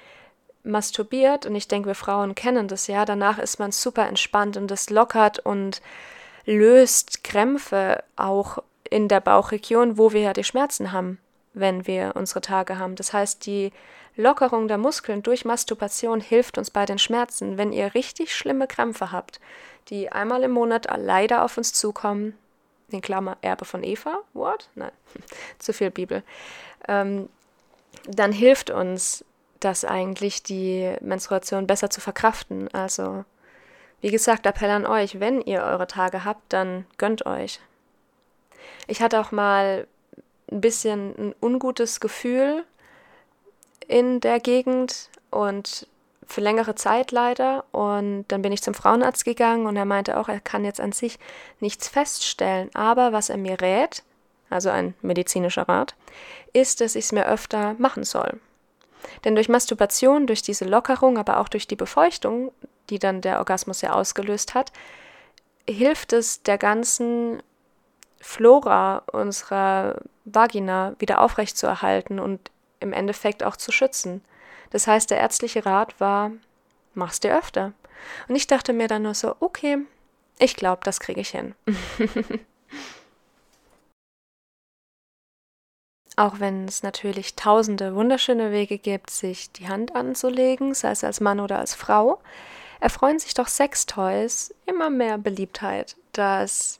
masturbiert, 0.65 1.45
und 1.45 1.55
ich 1.55 1.67
denke, 1.67 1.87
wir 1.87 1.95
Frauen 1.95 2.35
kennen 2.35 2.67
das 2.67 2.87
ja, 2.87 3.05
danach 3.05 3.39
ist 3.39 3.59
man 3.59 3.71
super 3.71 4.07
entspannt 4.07 4.57
und 4.57 4.69
das 4.69 4.89
lockert 4.89 5.39
und 5.39 5.81
löst 6.45 7.23
Krämpfe 7.23 8.03
auch 8.15 8.59
in 8.89 9.07
der 9.07 9.19
Bauchregion, 9.19 9.97
wo 9.97 10.13
wir 10.13 10.21
ja 10.21 10.33
die 10.33 10.43
Schmerzen 10.43 10.91
haben 10.91 11.19
wenn 11.55 11.87
wir 11.87 12.11
unsere 12.15 12.41
Tage 12.41 12.77
haben. 12.77 12.95
Das 12.95 13.13
heißt, 13.13 13.45
die 13.45 13.71
Lockerung 14.15 14.67
der 14.67 14.77
Muskeln 14.77 15.23
durch 15.23 15.45
Masturbation 15.45 16.21
hilft 16.21 16.57
uns 16.57 16.69
bei 16.69 16.85
den 16.85 16.99
Schmerzen. 16.99 17.57
Wenn 17.57 17.73
ihr 17.73 17.95
richtig 17.95 18.35
schlimme 18.35 18.67
Krämpfe 18.67 19.11
habt, 19.11 19.39
die 19.89 20.11
einmal 20.11 20.43
im 20.43 20.51
Monat 20.51 20.87
leider 20.95 21.43
auf 21.43 21.57
uns 21.57 21.73
zukommen, 21.73 22.37
in 22.91 23.01
Klammer 23.01 23.37
Erbe 23.41 23.65
von 23.65 23.83
Eva, 23.83 24.19
what? 24.33 24.69
Nein, 24.75 24.91
zu 25.59 25.73
viel 25.73 25.89
Bibel. 25.89 26.23
Ähm, 26.87 27.29
dann 28.05 28.31
hilft 28.31 28.69
uns 28.69 29.25
das 29.59 29.85
eigentlich, 29.85 30.43
die 30.43 30.95
Menstruation 31.01 31.67
besser 31.67 31.89
zu 31.89 32.01
verkraften. 32.01 32.67
Also, 32.73 33.25
wie 34.01 34.11
gesagt, 34.11 34.45
Appell 34.45 34.69
an 34.69 34.85
euch, 34.85 35.19
wenn 35.19 35.41
ihr 35.41 35.63
eure 35.63 35.87
Tage 35.87 36.25
habt, 36.25 36.53
dann 36.53 36.85
gönnt 36.97 37.25
euch. 37.25 37.59
Ich 38.87 39.01
hatte 39.01 39.19
auch 39.19 39.31
mal 39.31 39.87
ein 40.51 40.61
bisschen 40.61 41.15
ein 41.17 41.35
ungutes 41.41 41.99
Gefühl 41.99 42.63
in 43.87 44.19
der 44.19 44.39
Gegend 44.39 45.09
und 45.31 45.87
für 46.27 46.41
längere 46.41 46.75
Zeit 46.75 47.11
leider. 47.11 47.65
Und 47.71 48.25
dann 48.27 48.41
bin 48.41 48.51
ich 48.51 48.63
zum 48.63 48.73
Frauenarzt 48.73 49.25
gegangen 49.25 49.65
und 49.65 49.75
er 49.75 49.85
meinte 49.85 50.17
auch, 50.17 50.29
er 50.29 50.39
kann 50.39 50.65
jetzt 50.65 50.81
an 50.81 50.91
sich 50.91 51.19
nichts 51.59 51.87
feststellen. 51.87 52.69
Aber 52.73 53.13
was 53.13 53.29
er 53.29 53.37
mir 53.37 53.61
rät, 53.61 54.03
also 54.49 54.69
ein 54.69 54.93
medizinischer 55.01 55.67
Rat, 55.67 55.95
ist, 56.53 56.81
dass 56.81 56.95
ich 56.95 57.05
es 57.05 57.11
mir 57.11 57.27
öfter 57.27 57.75
machen 57.77 58.03
soll. 58.03 58.39
Denn 59.23 59.35
durch 59.35 59.49
Masturbation, 59.49 60.27
durch 60.27 60.41
diese 60.41 60.65
Lockerung, 60.65 61.17
aber 61.17 61.39
auch 61.39 61.49
durch 61.49 61.67
die 61.67 61.75
Befeuchtung, 61.75 62.51
die 62.89 62.99
dann 62.99 63.21
der 63.21 63.39
Orgasmus 63.39 63.81
ja 63.81 63.93
ausgelöst 63.93 64.53
hat, 64.53 64.71
hilft 65.67 66.13
es 66.13 66.43
der 66.43 66.57
ganzen 66.57 67.41
Flora 68.19 69.03
unserer 69.11 70.01
Vagina 70.25 70.95
wieder 70.99 71.21
aufrechtzuerhalten 71.21 72.19
und 72.19 72.51
im 72.79 72.93
Endeffekt 72.93 73.43
auch 73.43 73.55
zu 73.55 73.71
schützen. 73.71 74.23
Das 74.71 74.87
heißt, 74.87 75.11
der 75.11 75.19
ärztliche 75.19 75.65
Rat 75.65 75.99
war, 75.99 76.31
mach's 76.93 77.19
dir 77.19 77.37
öfter. 77.37 77.73
Und 78.27 78.35
ich 78.35 78.47
dachte 78.47 78.73
mir 78.73 78.87
dann 78.87 79.03
nur 79.03 79.13
so, 79.13 79.35
okay, 79.39 79.77
ich 80.39 80.55
glaube, 80.55 80.81
das 80.83 80.99
kriege 80.99 81.21
ich 81.21 81.29
hin. 81.29 81.55
Auch 86.17 86.39
wenn 86.39 86.65
es 86.67 86.81
natürlich 86.81 87.35
tausende 87.35 87.95
wunderschöne 87.95 88.51
Wege 88.51 88.77
gibt, 88.77 89.09
sich 89.09 89.51
die 89.51 89.67
Hand 89.67 89.95
anzulegen, 89.95 90.73
sei 90.73 90.91
es 90.91 91.03
als 91.03 91.19
Mann 91.19 91.39
oder 91.39 91.59
als 91.59 91.75
Frau, 91.75 92.21
erfreuen 92.79 93.19
sich 93.19 93.33
doch 93.33 93.47
Sextoys 93.47 94.53
immer 94.65 94.89
mehr 94.89 95.17
Beliebtheit, 95.17 95.97
da 96.13 96.43
es 96.43 96.79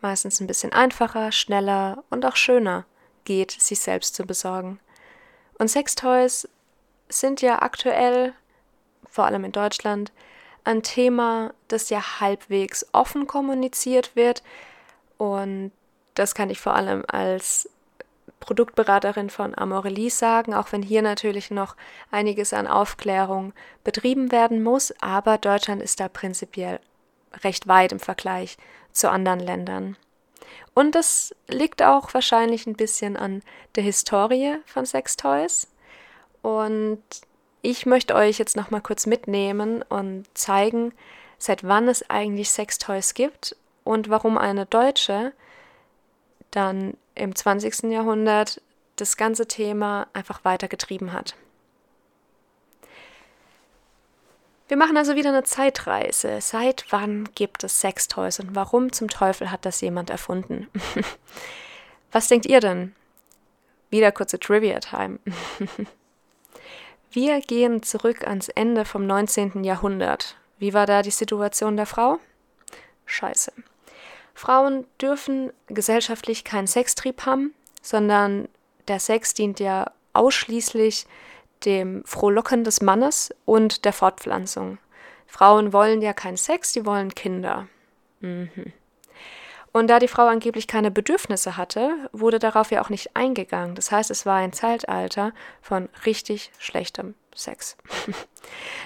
meistens 0.00 0.40
ein 0.40 0.46
bisschen 0.46 0.72
einfacher, 0.72 1.32
schneller 1.32 2.04
und 2.10 2.24
auch 2.24 2.36
schöner 2.36 2.84
geht, 3.24 3.50
sich 3.50 3.80
selbst 3.80 4.14
zu 4.14 4.24
besorgen. 4.24 4.78
Und 5.58 5.68
Sextoys 5.68 6.48
sind 7.08 7.40
ja 7.42 7.62
aktuell, 7.62 8.32
vor 9.10 9.26
allem 9.26 9.44
in 9.44 9.52
Deutschland, 9.52 10.12
ein 10.64 10.82
Thema, 10.82 11.52
das 11.66 11.90
ja 11.90 12.20
halbwegs 12.20 12.86
offen 12.92 13.26
kommuniziert 13.26 14.14
wird. 14.14 14.42
Und 15.16 15.72
das 16.14 16.34
kann 16.34 16.50
ich 16.50 16.60
vor 16.60 16.74
allem 16.74 17.04
als 17.08 17.68
Produktberaterin 18.40 19.30
von 19.30 19.56
Amorelie 19.56 20.10
sagen, 20.10 20.54
auch 20.54 20.72
wenn 20.72 20.82
hier 20.82 21.02
natürlich 21.02 21.50
noch 21.50 21.76
einiges 22.10 22.52
an 22.52 22.66
Aufklärung 22.66 23.52
betrieben 23.84 24.32
werden 24.32 24.62
muss, 24.62 24.94
aber 25.00 25.38
Deutschland 25.38 25.82
ist 25.82 26.00
da 26.00 26.08
prinzipiell 26.08 26.80
recht 27.44 27.68
weit 27.68 27.92
im 27.92 28.00
Vergleich 28.00 28.56
zu 28.92 29.10
anderen 29.10 29.40
Ländern. 29.40 29.96
Und 30.74 30.94
das 30.94 31.34
liegt 31.48 31.82
auch 31.82 32.14
wahrscheinlich 32.14 32.66
ein 32.66 32.76
bisschen 32.76 33.16
an 33.16 33.42
der 33.74 33.82
Historie 33.82 34.56
von 34.64 34.86
Sextoys. 34.86 35.68
Und 36.42 37.02
ich 37.62 37.86
möchte 37.86 38.14
euch 38.14 38.38
jetzt 38.38 38.56
noch 38.56 38.70
mal 38.70 38.80
kurz 38.80 39.06
mitnehmen 39.06 39.82
und 39.82 40.26
zeigen, 40.34 40.92
seit 41.38 41.64
wann 41.64 41.88
es 41.88 42.08
eigentlich 42.08 42.50
Sextoys 42.50 43.14
gibt 43.14 43.56
und 43.84 44.08
warum 44.08 44.38
eine 44.38 44.66
Deutsche 44.66 45.32
dann 46.50 46.96
im 47.18 47.34
20. 47.34 47.90
Jahrhundert 47.90 48.60
das 48.96 49.16
ganze 49.16 49.46
Thema 49.46 50.06
einfach 50.12 50.44
weitergetrieben 50.44 51.12
hat. 51.12 51.34
Wir 54.68 54.76
machen 54.76 54.98
also 54.98 55.16
wieder 55.16 55.30
eine 55.30 55.44
Zeitreise. 55.44 56.40
Seit 56.42 56.84
wann 56.90 57.30
gibt 57.34 57.64
es 57.64 57.80
Sextoys 57.80 58.38
und 58.38 58.54
warum 58.54 58.92
zum 58.92 59.08
Teufel 59.08 59.50
hat 59.50 59.64
das 59.64 59.80
jemand 59.80 60.10
erfunden? 60.10 60.68
Was 62.12 62.28
denkt 62.28 62.44
ihr 62.44 62.60
denn? 62.60 62.94
Wieder 63.88 64.12
kurze 64.12 64.38
Trivia-Time. 64.38 65.20
Wir 67.10 67.40
gehen 67.40 67.82
zurück 67.82 68.26
ans 68.26 68.50
Ende 68.50 68.84
vom 68.84 69.06
19. 69.06 69.64
Jahrhundert. 69.64 70.36
Wie 70.58 70.74
war 70.74 70.84
da 70.84 71.00
die 71.00 71.10
Situation 71.10 71.76
der 71.76 71.86
Frau? 71.86 72.18
Scheiße. 73.06 73.52
Frauen 74.38 74.86
dürfen 75.02 75.52
gesellschaftlich 75.66 76.44
keinen 76.44 76.68
Sextrieb 76.68 77.26
haben, 77.26 77.54
sondern 77.82 78.46
der 78.86 79.00
Sex 79.00 79.34
dient 79.34 79.58
ja 79.58 79.90
ausschließlich 80.12 81.06
dem 81.64 82.04
Frohlocken 82.04 82.62
des 82.62 82.80
Mannes 82.80 83.34
und 83.46 83.84
der 83.84 83.92
Fortpflanzung. 83.92 84.78
Frauen 85.26 85.72
wollen 85.72 86.02
ja 86.02 86.12
keinen 86.12 86.36
Sex, 86.36 86.72
die 86.72 86.86
wollen 86.86 87.16
Kinder. 87.16 87.66
Mhm. 88.20 88.72
Und 89.72 89.88
da 89.88 89.98
die 89.98 90.06
Frau 90.06 90.28
angeblich 90.28 90.68
keine 90.68 90.92
Bedürfnisse 90.92 91.56
hatte, 91.56 92.08
wurde 92.12 92.38
darauf 92.38 92.70
ja 92.70 92.80
auch 92.80 92.90
nicht 92.90 93.16
eingegangen. 93.16 93.74
Das 93.74 93.90
heißt, 93.90 94.08
es 94.12 94.24
war 94.24 94.36
ein 94.36 94.52
Zeitalter 94.52 95.32
von 95.60 95.88
richtig 96.06 96.52
schlechtem 96.60 97.16
Sex. 97.34 97.76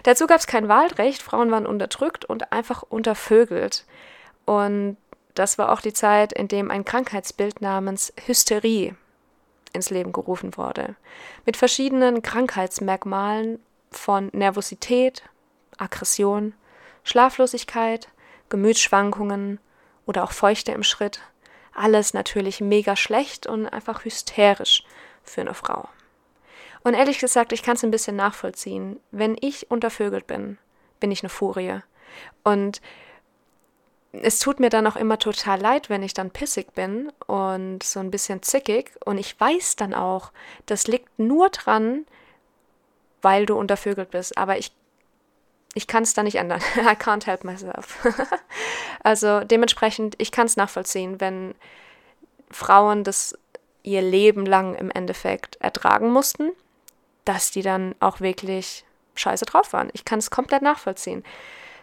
Dazu 0.03 0.27
gab 0.27 0.41
es 0.41 0.47
kein 0.47 0.69
Wahlrecht, 0.69 1.21
Frauen 1.21 1.51
waren 1.51 1.67
unterdrückt 1.67 2.25
und 2.25 2.53
einfach 2.53 2.83
untervögelt. 2.83 3.85
Und 4.47 4.97
das 5.35 5.59
war 5.59 5.73
auch 5.73 5.81
die 5.81 5.93
Zeit, 5.93 6.33
in 6.33 6.49
dem 6.49 6.71
ein 6.71 6.85
Krankheitsbild 6.85 7.61
namens 7.61 8.13
Hysterie 8.27 8.95
ins 9.73 9.91
Leben 9.91 10.13
gerufen 10.13 10.57
wurde. 10.57 10.97
Mit 11.47 11.57
verschiedenen 11.57 12.23
Krankheitsmerkmalen 12.23 13.59
von 13.91 14.29
Nervosität, 14.33 15.23
Aggression, 15.79 16.55
Schlaflosigkeit, 17.05 18.09
Gemütsschwankungen 18.49 19.59
oder 20.07 20.25
auch 20.25 20.33
Feuchte 20.33 20.73
im 20.73 20.83
Schritt. 20.83 21.21
Alles 21.75 22.13
natürlich 22.13 22.61
mega 22.61 22.97
schlecht 22.97 23.47
und 23.47 23.67
einfach 23.67 24.05
hysterisch 24.05 24.85
für 25.25 25.41
eine 25.41 25.55
Frau. 25.55 25.89
Und 26.85 26.95
ehrlich 26.95 27.19
gesagt, 27.19 27.53
ich 27.53 27.63
kann 27.63 27.77
es 27.77 27.85
ein 27.85 27.91
bisschen 27.91 28.17
nachvollziehen. 28.17 29.01
Wenn 29.11 29.37
ich 29.41 29.71
untervögelt 29.71 30.27
bin, 30.27 30.59
bin 31.01 31.11
ich 31.11 31.23
eine 31.23 31.31
Furie. 31.31 31.81
Und 32.43 32.83
es 34.13 34.39
tut 34.39 34.61
mir 34.61 34.69
dann 34.69 34.87
auch 34.87 34.97
immer 34.97 35.19
total 35.19 35.61
leid, 35.61 35.89
wenn 35.89 36.03
ich 36.03 36.13
dann 36.13 36.31
pissig 36.31 36.75
bin 36.75 37.11
und 37.27 37.83
so 37.83 37.99
ein 37.99 38.11
bisschen 38.11 38.43
zickig. 38.43 38.93
Und 39.05 39.17
ich 39.19 39.39
weiß 39.41 39.77
dann 39.77 39.95
auch, 39.95 40.33
das 40.67 40.87
liegt 40.87 41.19
nur 41.19 41.49
dran, 41.49 42.05
weil 43.23 43.47
du 43.47 43.57
untervögelt 43.57 44.11
bist. 44.11 44.37
Aber 44.37 44.59
ich, 44.59 44.71
ich 45.75 45.87
kann 45.87 46.03
es 46.03 46.13
da 46.13 46.23
nicht 46.23 46.37
ändern. 46.37 46.61
I 46.77 46.95
can't 46.95 47.25
help 47.25 47.45
myself. 47.45 48.07
also 49.03 49.41
dementsprechend, 49.41 50.15
ich 50.19 50.31
kann 50.31 50.47
es 50.47 50.57
nachvollziehen, 50.57 51.21
wenn 51.21 51.55
Frauen 52.51 53.05
das 53.05 53.39
ihr 53.83 54.03
Leben 54.03 54.45
lang 54.45 54.75
im 54.75 54.91
Endeffekt 54.91 55.57
ertragen 55.57 56.11
mussten, 56.11 56.51
dass 57.25 57.51
die 57.51 57.63
dann 57.63 57.95
auch 57.99 58.21
wirklich 58.21 58.85
scheiße 59.15 59.47
drauf 59.47 59.73
waren. 59.73 59.89
Ich 59.95 60.05
kann 60.05 60.19
es 60.19 60.31
komplett 60.31 60.63
nachvollziehen. 60.63 61.25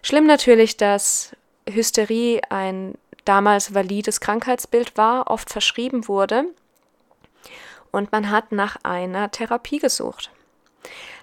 Schlimm 0.04 0.28
natürlich, 0.28 0.78
dass 0.78 1.36
Hysterie 1.74 2.42
ein 2.50 2.96
damals 3.26 3.74
valides 3.74 4.22
Krankheitsbild 4.22 4.98
war, 4.98 5.30
oft 5.30 5.50
verschrieben 5.50 6.08
wurde 6.08 6.46
und 7.92 8.12
man 8.12 8.30
hat 8.30 8.52
nach 8.52 8.78
einer 8.84 9.32
Therapie 9.32 9.80
gesucht. 9.80 10.32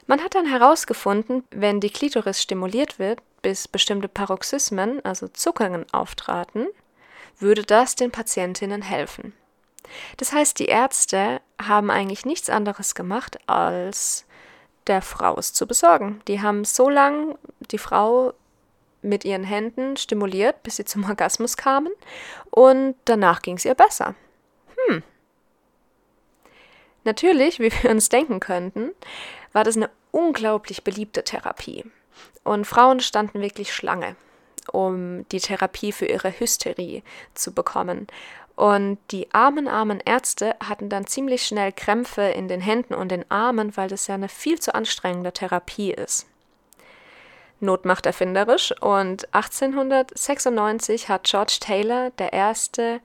Man 0.06 0.22
hat 0.22 0.34
dann 0.34 0.46
herausgefunden, 0.46 1.44
wenn 1.50 1.80
die 1.80 1.90
Klitoris 1.90 2.40
stimuliert 2.40 2.98
wird, 2.98 3.20
bis 3.42 3.66
bestimmte 3.66 4.08
Paroxysmen, 4.08 5.04
also 5.04 5.28
Zuckungen, 5.28 5.84
auftraten, 5.92 6.68
würde 7.38 7.62
das 7.62 7.96
den 7.96 8.10
Patientinnen 8.10 8.82
helfen. 8.82 9.32
Das 10.16 10.32
heißt, 10.32 10.58
die 10.58 10.66
Ärzte 10.66 11.40
haben 11.60 11.90
eigentlich 11.90 12.24
nichts 12.24 12.50
anderes 12.50 12.94
gemacht, 12.94 13.38
als 13.48 14.24
der 14.86 15.02
Frau 15.02 15.36
es 15.38 15.52
zu 15.52 15.66
besorgen. 15.66 16.20
Die 16.28 16.40
haben 16.40 16.64
so 16.64 16.88
lange 16.88 17.38
die 17.70 17.78
Frau 17.78 18.32
mit 19.06 19.24
ihren 19.24 19.44
Händen 19.44 19.96
stimuliert, 19.96 20.62
bis 20.62 20.76
sie 20.76 20.84
zum 20.84 21.04
Orgasmus 21.04 21.56
kamen 21.56 21.92
und 22.50 22.94
danach 23.04 23.42
ging 23.42 23.56
es 23.56 23.64
ihr 23.64 23.74
besser. 23.74 24.14
Hm. 24.86 25.02
Natürlich, 27.04 27.60
wie 27.60 27.72
wir 27.72 27.90
uns 27.90 28.08
denken 28.08 28.40
könnten, 28.40 28.90
war 29.52 29.64
das 29.64 29.76
eine 29.76 29.90
unglaublich 30.10 30.82
beliebte 30.82 31.22
Therapie. 31.24 31.84
Und 32.44 32.66
Frauen 32.66 33.00
standen 33.00 33.40
wirklich 33.40 33.72
Schlange, 33.72 34.16
um 34.72 35.28
die 35.30 35.40
Therapie 35.40 35.92
für 35.92 36.06
ihre 36.06 36.30
Hysterie 36.38 37.02
zu 37.34 37.52
bekommen. 37.52 38.06
Und 38.56 38.98
die 39.10 39.32
armen, 39.34 39.68
armen 39.68 40.00
Ärzte 40.00 40.56
hatten 40.66 40.88
dann 40.88 41.06
ziemlich 41.06 41.46
schnell 41.46 41.72
Krämpfe 41.72 42.22
in 42.22 42.48
den 42.48 42.62
Händen 42.62 42.94
und 42.94 43.10
den 43.10 43.30
Armen, 43.30 43.76
weil 43.76 43.88
das 43.88 44.06
ja 44.06 44.14
eine 44.14 44.30
viel 44.30 44.58
zu 44.58 44.74
anstrengende 44.74 45.32
Therapie 45.32 45.92
ist. 45.92 46.26
Not 47.60 47.84
macht 47.84 48.06
erfinderisch 48.06 48.72
und 48.80 49.32
1896 49.34 51.08
hat 51.08 51.24
George 51.24 51.56
Taylor 51.60 52.10
der 52.10 52.32
erste 52.32 53.00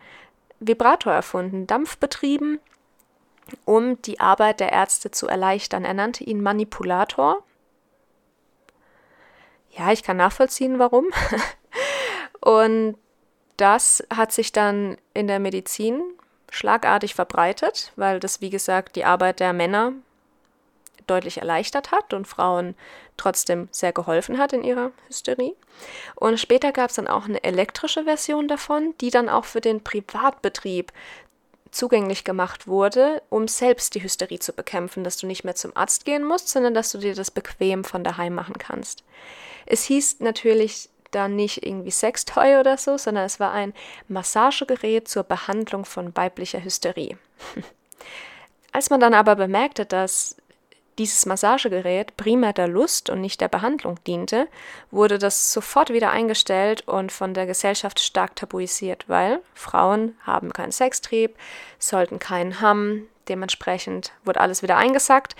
Vibrator 0.59 1.13
erfunden, 1.13 1.67
dampfbetrieben, 1.67 2.59
um 3.65 4.01
die 4.01 4.19
Arbeit 4.19 4.59
der 4.59 4.71
Ärzte 4.71 5.11
zu 5.11 5.27
erleichtern. 5.27 5.85
Er 5.85 5.93
nannte 5.93 6.23
ihn 6.23 6.41
Manipulator. 6.41 7.43
Ja, 9.71 9.91
ich 9.91 10.03
kann 10.03 10.17
nachvollziehen, 10.17 10.79
warum. 10.79 11.07
und 12.41 12.97
das 13.57 14.03
hat 14.13 14.31
sich 14.31 14.51
dann 14.51 14.97
in 15.13 15.27
der 15.27 15.39
Medizin 15.39 16.01
schlagartig 16.49 17.15
verbreitet, 17.15 17.93
weil 17.95 18.19
das, 18.19 18.41
wie 18.41 18.49
gesagt, 18.49 18.95
die 18.95 19.05
Arbeit 19.05 19.39
der 19.39 19.53
Männer 19.53 19.93
deutlich 21.07 21.37
erleichtert 21.39 21.91
hat 21.91 22.13
und 22.13 22.27
Frauen 22.27 22.75
trotzdem 23.17 23.67
sehr 23.71 23.93
geholfen 23.93 24.37
hat 24.37 24.53
in 24.53 24.63
ihrer 24.63 24.91
Hysterie. 25.07 25.55
Und 26.15 26.39
später 26.39 26.71
gab 26.71 26.89
es 26.89 26.95
dann 26.95 27.07
auch 27.07 27.25
eine 27.25 27.43
elektrische 27.43 28.03
Version 28.03 28.47
davon, 28.47 28.93
die 29.01 29.09
dann 29.09 29.29
auch 29.29 29.45
für 29.45 29.61
den 29.61 29.83
Privatbetrieb 29.83 30.91
zugänglich 31.71 32.23
gemacht 32.23 32.67
wurde, 32.67 33.21
um 33.29 33.47
selbst 33.47 33.95
die 33.95 34.03
Hysterie 34.03 34.39
zu 34.39 34.53
bekämpfen, 34.53 35.03
dass 35.03 35.17
du 35.17 35.25
nicht 35.25 35.43
mehr 35.43 35.55
zum 35.55 35.75
Arzt 35.75 36.05
gehen 36.05 36.23
musst, 36.23 36.49
sondern 36.49 36.73
dass 36.73 36.91
du 36.91 36.97
dir 36.97 37.15
das 37.15 37.31
bequem 37.31 37.83
von 37.83 38.03
daheim 38.03 38.35
machen 38.35 38.57
kannst. 38.57 39.03
Es 39.65 39.83
hieß 39.83 40.19
natürlich 40.19 40.89
dann 41.11 41.35
nicht 41.35 41.65
irgendwie 41.65 41.91
Sextoy 41.91 42.57
oder 42.59 42.77
so, 42.77 42.97
sondern 42.97 43.25
es 43.25 43.39
war 43.39 43.51
ein 43.51 43.73
Massagegerät 44.07 45.07
zur 45.07 45.23
Behandlung 45.23 45.85
von 45.85 46.15
weiblicher 46.15 46.63
Hysterie. 46.63 47.17
Als 48.71 48.89
man 48.89 49.01
dann 49.01 49.13
aber 49.13 49.35
bemerkte, 49.35 49.85
dass 49.85 50.37
dieses 51.01 51.25
Massagegerät 51.25 52.15
primär 52.15 52.53
der 52.53 52.67
Lust 52.67 53.09
und 53.09 53.21
nicht 53.21 53.41
der 53.41 53.47
Behandlung 53.47 53.97
diente, 54.05 54.47
wurde 54.91 55.17
das 55.17 55.51
sofort 55.51 55.89
wieder 55.89 56.11
eingestellt 56.11 56.87
und 56.87 57.11
von 57.11 57.33
der 57.33 57.47
Gesellschaft 57.47 57.99
stark 57.99 58.35
tabuisiert, 58.35 59.05
weil 59.09 59.39
Frauen 59.55 60.15
haben 60.21 60.53
keinen 60.53 60.71
Sextrieb, 60.71 61.35
sollten 61.79 62.19
keinen 62.19 62.61
haben, 62.61 63.07
dementsprechend 63.27 64.11
wurde 64.25 64.41
alles 64.41 64.61
wieder 64.61 64.77
eingesackt 64.77 65.35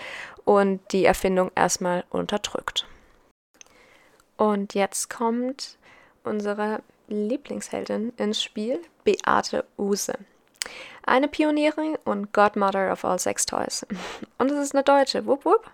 und 0.45 0.79
die 0.93 1.05
Erfindung 1.05 1.51
erstmal 1.53 2.05
unterdrückt. 2.09 2.87
Und 4.37 4.73
jetzt 4.73 5.11
kommt 5.11 5.77
unsere 6.23 6.81
Lieblingsheldin 7.07 8.13
ins 8.17 8.41
Spiel, 8.41 8.79
Beate 9.03 9.63
Use. 9.77 10.13
Eine 11.05 11.27
Pionierin 11.27 11.97
und 12.05 12.33
Godmother 12.33 12.91
of 12.91 13.03
all 13.03 13.19
Sex 13.19 13.45
Toys. 13.45 13.85
Und 14.37 14.51
es 14.51 14.57
ist 14.57 14.75
eine 14.75 14.83
Deutsche. 14.83 15.25
Wupp, 15.25 15.45
wupp. 15.45 15.69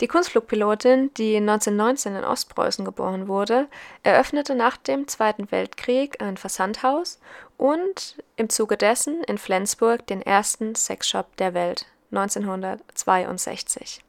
Die 0.00 0.08
Kunstflugpilotin, 0.08 1.12
die 1.14 1.36
1919 1.36 2.16
in 2.16 2.24
Ostpreußen 2.24 2.84
geboren 2.86 3.28
wurde, 3.28 3.66
eröffnete 4.02 4.54
nach 4.54 4.78
dem 4.78 5.06
Zweiten 5.08 5.50
Weltkrieg 5.50 6.22
ein 6.22 6.38
Versandhaus 6.38 7.18
und 7.58 8.16
im 8.36 8.48
Zuge 8.48 8.78
dessen 8.78 9.22
in 9.24 9.36
Flensburg 9.36 10.06
den 10.06 10.22
ersten 10.22 10.74
Sexshop 10.74 11.36
der 11.36 11.52
Welt 11.52 11.86
1962. 12.12 14.02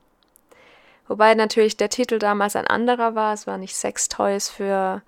Wobei 1.10 1.36
natürlich 1.36 1.76
der 1.76 1.90
Titel 1.90 2.20
damals 2.20 2.56
ein 2.56 2.68
anderer 2.68 3.16
war. 3.16 3.34
Es 3.34 3.46
war 3.46 3.58
nicht 3.58 3.76
Sextoys 3.76 4.50
für 4.50 5.02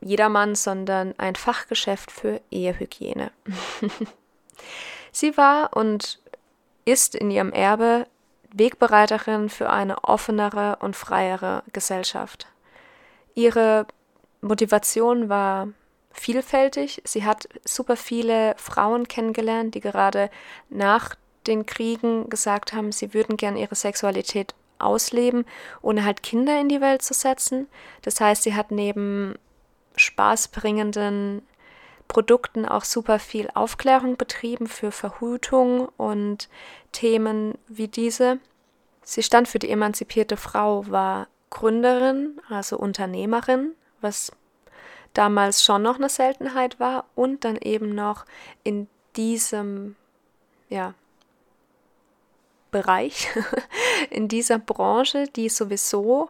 jedermann, 0.00 0.54
sondern 0.54 1.14
ein 1.18 1.36
Fachgeschäft 1.36 2.10
für 2.10 2.40
Ehehygiene. 2.50 3.30
Sie 5.12 5.36
war 5.36 5.76
und 5.76 6.20
ist 6.84 7.14
in 7.14 7.30
ihrem 7.30 7.52
Erbe 7.52 8.06
Wegbereiterin 8.52 9.48
für 9.48 9.70
eine 9.70 10.04
offenere 10.04 10.78
und 10.80 10.96
freiere 10.96 11.62
Gesellschaft. 11.72 12.46
Ihre 13.34 13.86
Motivation 14.40 15.28
war 15.28 15.68
vielfältig. 16.12 17.02
Sie 17.04 17.24
hat 17.24 17.48
super 17.64 17.96
viele 17.96 18.54
Frauen 18.56 19.08
kennengelernt, 19.08 19.74
die 19.74 19.80
gerade 19.80 20.30
nach 20.70 21.16
den 21.46 21.66
Kriegen 21.66 22.28
gesagt 22.30 22.72
haben, 22.72 22.92
sie 22.92 23.14
würden 23.14 23.36
gern 23.36 23.56
ihre 23.56 23.74
Sexualität 23.74 24.54
ausleben, 24.78 25.44
ohne 25.82 26.04
halt 26.04 26.22
Kinder 26.22 26.60
in 26.60 26.68
die 26.68 26.80
Welt 26.80 27.02
zu 27.02 27.14
setzen. 27.14 27.68
Das 28.02 28.20
heißt, 28.20 28.42
sie 28.42 28.54
hat 28.54 28.70
neben 28.70 29.36
spaßbringenden 29.96 31.42
Produkten 32.08 32.66
auch 32.66 32.84
super 32.84 33.18
viel 33.18 33.48
Aufklärung 33.54 34.16
betrieben 34.16 34.66
für 34.66 34.92
Verhütung 34.92 35.88
und 35.96 36.48
Themen 36.92 37.58
wie 37.66 37.88
diese. 37.88 38.38
Sie 39.02 39.22
stand 39.22 39.48
für 39.48 39.58
die 39.58 39.70
emanzipierte 39.70 40.36
Frau, 40.36 40.88
war 40.88 41.28
Gründerin, 41.50 42.40
also 42.48 42.78
Unternehmerin, 42.78 43.72
was 44.00 44.32
damals 45.14 45.64
schon 45.64 45.82
noch 45.82 45.96
eine 45.96 46.08
Seltenheit 46.08 46.78
war 46.78 47.06
und 47.14 47.44
dann 47.44 47.56
eben 47.56 47.94
noch 47.94 48.24
in 48.64 48.88
diesem 49.16 49.96
ja, 50.68 50.94
Bereich, 52.70 53.28
in 54.10 54.28
dieser 54.28 54.58
Branche, 54.58 55.28
die 55.28 55.48
sowieso 55.48 56.28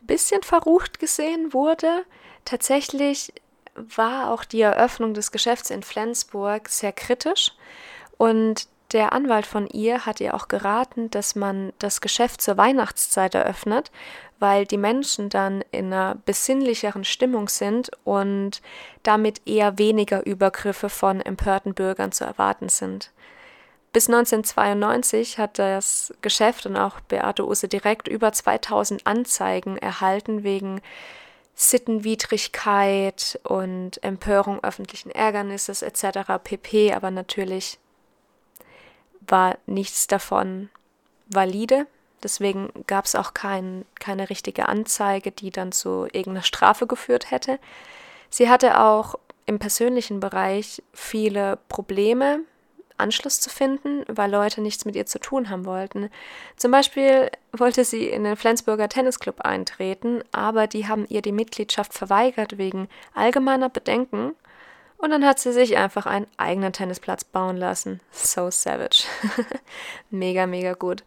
ein 0.00 0.06
bisschen 0.06 0.42
verrucht 0.42 0.98
gesehen 0.98 1.52
wurde, 1.52 2.04
tatsächlich 2.48 3.32
war 3.74 4.32
auch 4.32 4.44
die 4.44 4.62
Eröffnung 4.62 5.14
des 5.14 5.30
Geschäfts 5.30 5.70
in 5.70 5.82
Flensburg 5.82 6.68
sehr 6.68 6.92
kritisch 6.92 7.52
und 8.16 8.66
der 8.92 9.12
Anwalt 9.12 9.44
von 9.44 9.66
ihr 9.66 10.06
hat 10.06 10.18
ihr 10.18 10.32
auch 10.32 10.48
geraten, 10.48 11.10
dass 11.10 11.34
man 11.34 11.74
das 11.78 12.00
Geschäft 12.00 12.40
zur 12.40 12.56
Weihnachtszeit 12.56 13.34
eröffnet, 13.34 13.90
weil 14.38 14.64
die 14.64 14.78
Menschen 14.78 15.28
dann 15.28 15.62
in 15.72 15.92
einer 15.92 16.14
besinnlicheren 16.24 17.04
Stimmung 17.04 17.50
sind 17.50 17.90
und 18.04 18.62
damit 19.02 19.42
eher 19.46 19.76
weniger 19.78 20.24
Übergriffe 20.24 20.88
von 20.88 21.20
empörten 21.20 21.74
Bürgern 21.74 22.12
zu 22.12 22.24
erwarten 22.24 22.70
sind. 22.70 23.10
Bis 23.92 24.08
1992 24.08 25.38
hat 25.38 25.58
das 25.58 26.14
Geschäft 26.22 26.64
und 26.64 26.76
auch 26.76 27.00
Beate 27.00 27.46
Use 27.46 27.68
direkt 27.68 28.08
über 28.08 28.32
2000 28.32 29.06
Anzeigen 29.06 29.76
erhalten 29.76 30.44
wegen 30.44 30.80
Sittenwidrigkeit 31.60 33.40
und 33.42 34.00
Empörung 34.04 34.62
öffentlichen 34.62 35.10
Ärgernisses 35.10 35.82
etc. 35.82 36.38
pp. 36.44 36.92
Aber 36.94 37.10
natürlich 37.10 37.80
war 39.20 39.58
nichts 39.66 40.06
davon 40.06 40.70
valide. 41.26 41.88
Deswegen 42.22 42.70
gab 42.86 43.06
es 43.06 43.16
auch 43.16 43.34
kein, 43.34 43.84
keine 43.98 44.30
richtige 44.30 44.68
Anzeige, 44.68 45.32
die 45.32 45.50
dann 45.50 45.72
zu 45.72 46.04
irgendeiner 46.04 46.44
Strafe 46.44 46.86
geführt 46.86 47.32
hätte. 47.32 47.58
Sie 48.30 48.48
hatte 48.48 48.80
auch 48.80 49.16
im 49.44 49.58
persönlichen 49.58 50.20
Bereich 50.20 50.80
viele 50.92 51.58
Probleme, 51.68 52.42
Anschluss 52.98 53.40
zu 53.40 53.50
finden, 53.50 54.04
weil 54.08 54.30
Leute 54.30 54.60
nichts 54.60 54.84
mit 54.84 54.96
ihr 54.96 55.06
zu 55.06 55.18
tun 55.18 55.50
haben 55.50 55.64
wollten. 55.64 56.10
Zum 56.56 56.70
Beispiel 56.70 57.30
wollte 57.52 57.84
sie 57.84 58.08
in 58.08 58.24
den 58.24 58.36
Flensburger 58.36 58.88
Tennisclub 58.88 59.40
eintreten, 59.40 60.22
aber 60.32 60.66
die 60.66 60.88
haben 60.88 61.06
ihr 61.08 61.22
die 61.22 61.32
Mitgliedschaft 61.32 61.94
verweigert 61.94 62.58
wegen 62.58 62.88
allgemeiner 63.14 63.68
Bedenken 63.68 64.34
und 64.98 65.10
dann 65.10 65.24
hat 65.24 65.38
sie 65.38 65.52
sich 65.52 65.76
einfach 65.76 66.06
einen 66.06 66.26
eigenen 66.36 66.72
Tennisplatz 66.72 67.24
bauen 67.24 67.56
lassen. 67.56 68.00
So 68.10 68.50
savage. 68.50 69.04
mega, 70.10 70.46
mega 70.46 70.74
gut. 70.74 71.04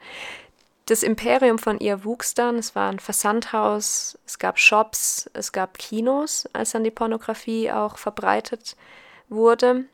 Das 0.86 1.04
Imperium 1.04 1.60
von 1.60 1.80
ihr 1.80 2.04
wuchs 2.06 2.34
dann. 2.34 2.58
Es 2.58 2.74
war 2.74 2.90
ein 2.90 3.00
Versandhaus, 3.00 4.18
es 4.26 4.40
gab 4.40 4.58
Shops, 4.60 5.30
es 5.34 5.52
gab 5.52 5.78
Kinos, 5.78 6.50
als 6.54 6.72
dann 6.72 6.84
die 6.84 6.92
Pornografie 6.92 7.72
auch 7.72 7.98
verbreitet 7.98 8.76
wurde. 9.30 9.86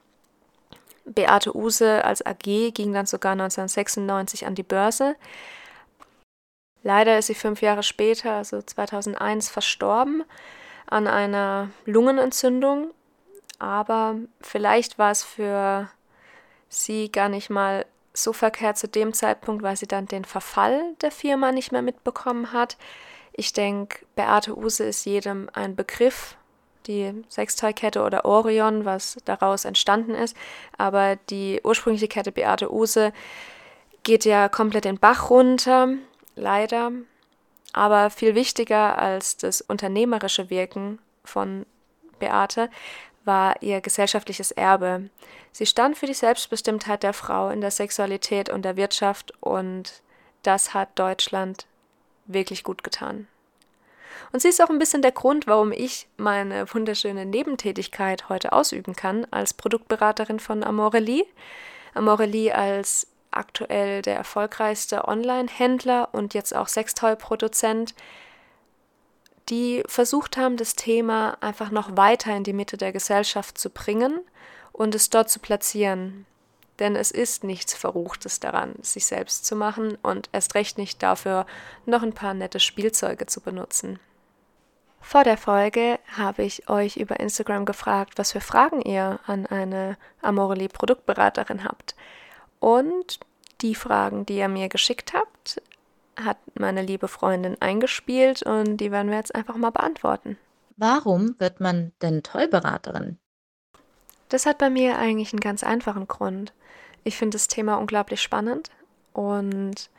Beate 1.07 1.55
Use 1.55 2.03
als 2.03 2.25
AG 2.25 2.73
ging 2.73 2.93
dann 2.93 3.05
sogar 3.05 3.33
1996 3.33 4.45
an 4.45 4.55
die 4.55 4.63
Börse. 4.63 5.15
Leider 6.83 7.17
ist 7.17 7.27
sie 7.27 7.35
fünf 7.35 7.61
Jahre 7.61 7.83
später, 7.83 8.33
also 8.33 8.61
2001, 8.61 9.49
verstorben 9.49 10.23
an 10.85 11.07
einer 11.07 11.69
Lungenentzündung 11.85 12.91
aber 13.59 14.15
vielleicht 14.41 14.99
war 14.99 15.11
es 15.11 15.23
für 15.23 15.89
sie 16.69 17.11
gar 17.11 17.29
nicht 17.29 17.49
mal 17.49 17.85
so 18.13 18.33
verkehrt 18.33 18.77
zu 18.77 18.87
dem 18.87 19.13
Zeitpunkt, 19.13 19.63
weil 19.63 19.77
sie 19.77 19.87
dann 19.87 20.05
den 20.07 20.25
Verfall 20.25 20.95
der 21.01 21.11
Firma 21.11 21.51
nicht 21.51 21.71
mehr 21.71 21.81
mitbekommen 21.81 22.51
hat. 22.51 22.77
Ich 23.33 23.53
denke, 23.53 24.05
Beate 24.15 24.57
Use 24.57 24.83
ist 24.83 25.05
jedem 25.05 25.49
ein 25.53 25.75
Begriff, 25.75 26.36
die 26.87 27.23
Sextoy-Kette 27.29 28.01
oder 28.03 28.25
Orion, 28.25 28.85
was 28.85 29.17
daraus 29.25 29.65
entstanden 29.65 30.15
ist. 30.15 30.35
Aber 30.77 31.17
die 31.29 31.61
ursprüngliche 31.63 32.07
Kette 32.07 32.31
Beate 32.31 32.73
Use 32.73 33.13
geht 34.03 34.25
ja 34.25 34.49
komplett 34.49 34.85
den 34.85 34.99
Bach 34.99 35.29
runter, 35.29 35.89
leider. 36.35 36.91
Aber 37.73 38.09
viel 38.09 38.35
wichtiger 38.35 38.97
als 38.97 39.37
das 39.37 39.61
unternehmerische 39.61 40.49
Wirken 40.49 40.99
von 41.23 41.65
Beate 42.19 42.69
war 43.25 43.61
ihr 43.61 43.81
gesellschaftliches 43.81 44.51
Erbe. 44.51 45.09
Sie 45.51 45.65
stand 45.65 45.97
für 45.97 46.05
die 46.05 46.13
Selbstbestimmtheit 46.13 47.03
der 47.03 47.13
Frau 47.13 47.49
in 47.49 47.61
der 47.61 47.71
Sexualität 47.71 48.49
und 48.49 48.63
der 48.63 48.77
Wirtschaft 48.77 49.33
und 49.41 50.01
das 50.43 50.73
hat 50.73 50.97
Deutschland 50.97 51.67
wirklich 52.25 52.63
gut 52.63 52.83
getan. 52.83 53.27
Und 54.31 54.41
sie 54.41 54.49
ist 54.49 54.61
auch 54.61 54.69
ein 54.69 54.79
bisschen 54.79 55.01
der 55.01 55.11
Grund, 55.11 55.47
warum 55.47 55.71
ich 55.71 56.07
meine 56.17 56.71
wunderschöne 56.73 57.25
Nebentätigkeit 57.25 58.29
heute 58.29 58.53
ausüben 58.53 58.95
kann 58.95 59.25
als 59.31 59.53
Produktberaterin 59.53 60.39
von 60.39 60.63
Amorelie. 60.63 61.25
Amorelie 61.93 62.53
als 62.53 63.07
aktuell 63.31 64.01
der 64.01 64.15
erfolgreichste 64.15 65.07
Online-Händler 65.07 66.09
und 66.11 66.33
jetzt 66.33 66.55
auch 66.55 66.67
Sextoy-Produzent 66.67 67.93
die 69.49 69.83
versucht 69.87 70.37
haben, 70.37 70.57
das 70.57 70.75
Thema 70.75 71.37
einfach 71.41 71.71
noch 71.71 71.95
weiter 71.95 72.35
in 72.35 72.43
die 72.43 72.53
Mitte 72.53 72.77
der 72.77 72.91
Gesellschaft 72.91 73.57
zu 73.57 73.69
bringen 73.69 74.19
und 74.73 74.93
es 74.95 75.09
dort 75.09 75.29
zu 75.29 75.39
platzieren. 75.39 76.25
Denn 76.79 76.95
es 76.95 77.11
ist 77.11 77.43
nichts 77.43 77.73
Verruchtes 77.73 78.39
daran, 78.39 78.75
sich 78.81 79.05
selbst 79.05 79.45
zu 79.45 79.55
machen 79.55 79.97
und 80.03 80.29
erst 80.31 80.53
recht 80.53 80.77
nicht 80.77 81.01
dafür, 81.01 81.45
noch 81.85 82.03
ein 82.03 82.13
paar 82.13 82.33
nette 82.33 82.59
Spielzeuge 82.59 83.25
zu 83.25 83.41
benutzen. 83.41 83.99
Vor 84.99 85.23
der 85.23 85.37
Folge 85.37 85.99
habe 86.17 86.43
ich 86.43 86.69
euch 86.69 86.97
über 86.97 87.19
Instagram 87.19 87.65
gefragt, 87.65 88.17
was 88.17 88.33
für 88.33 88.41
Fragen 88.41 88.81
ihr 88.81 89.19
an 89.25 89.45
eine 89.45 89.97
Amorelie 90.21 90.69
Produktberaterin 90.69 91.63
habt. 91.63 91.95
Und 92.59 93.19
die 93.61 93.75
Fragen, 93.75 94.25
die 94.25 94.37
ihr 94.37 94.47
mir 94.47 94.69
geschickt 94.69 95.13
habt, 95.13 95.61
hat 96.21 96.37
meine 96.55 96.81
liebe 96.81 97.07
Freundin 97.07 97.61
eingespielt 97.61 98.43
und 98.43 98.77
die 98.77 98.91
werden 98.91 99.09
wir 99.09 99.17
jetzt 99.17 99.35
einfach 99.35 99.55
mal 99.55 99.69
beantworten. 99.69 100.37
Warum 100.75 101.35
wird 101.39 101.59
man 101.59 101.91
denn 102.01 102.23
Tollberaterin? 102.23 103.17
Das 104.29 104.45
hat 104.45 104.57
bei 104.57 104.69
mir 104.69 104.97
eigentlich 104.97 105.31
einen 105.33 105.39
ganz 105.39 105.63
einfachen 105.63 106.07
Grund. 106.07 106.53
Ich 107.03 107.17
finde 107.17 107.35
das 107.35 107.47
Thema 107.47 107.75
unglaublich 107.75 108.21
spannend 108.21 108.69
und 109.13 109.89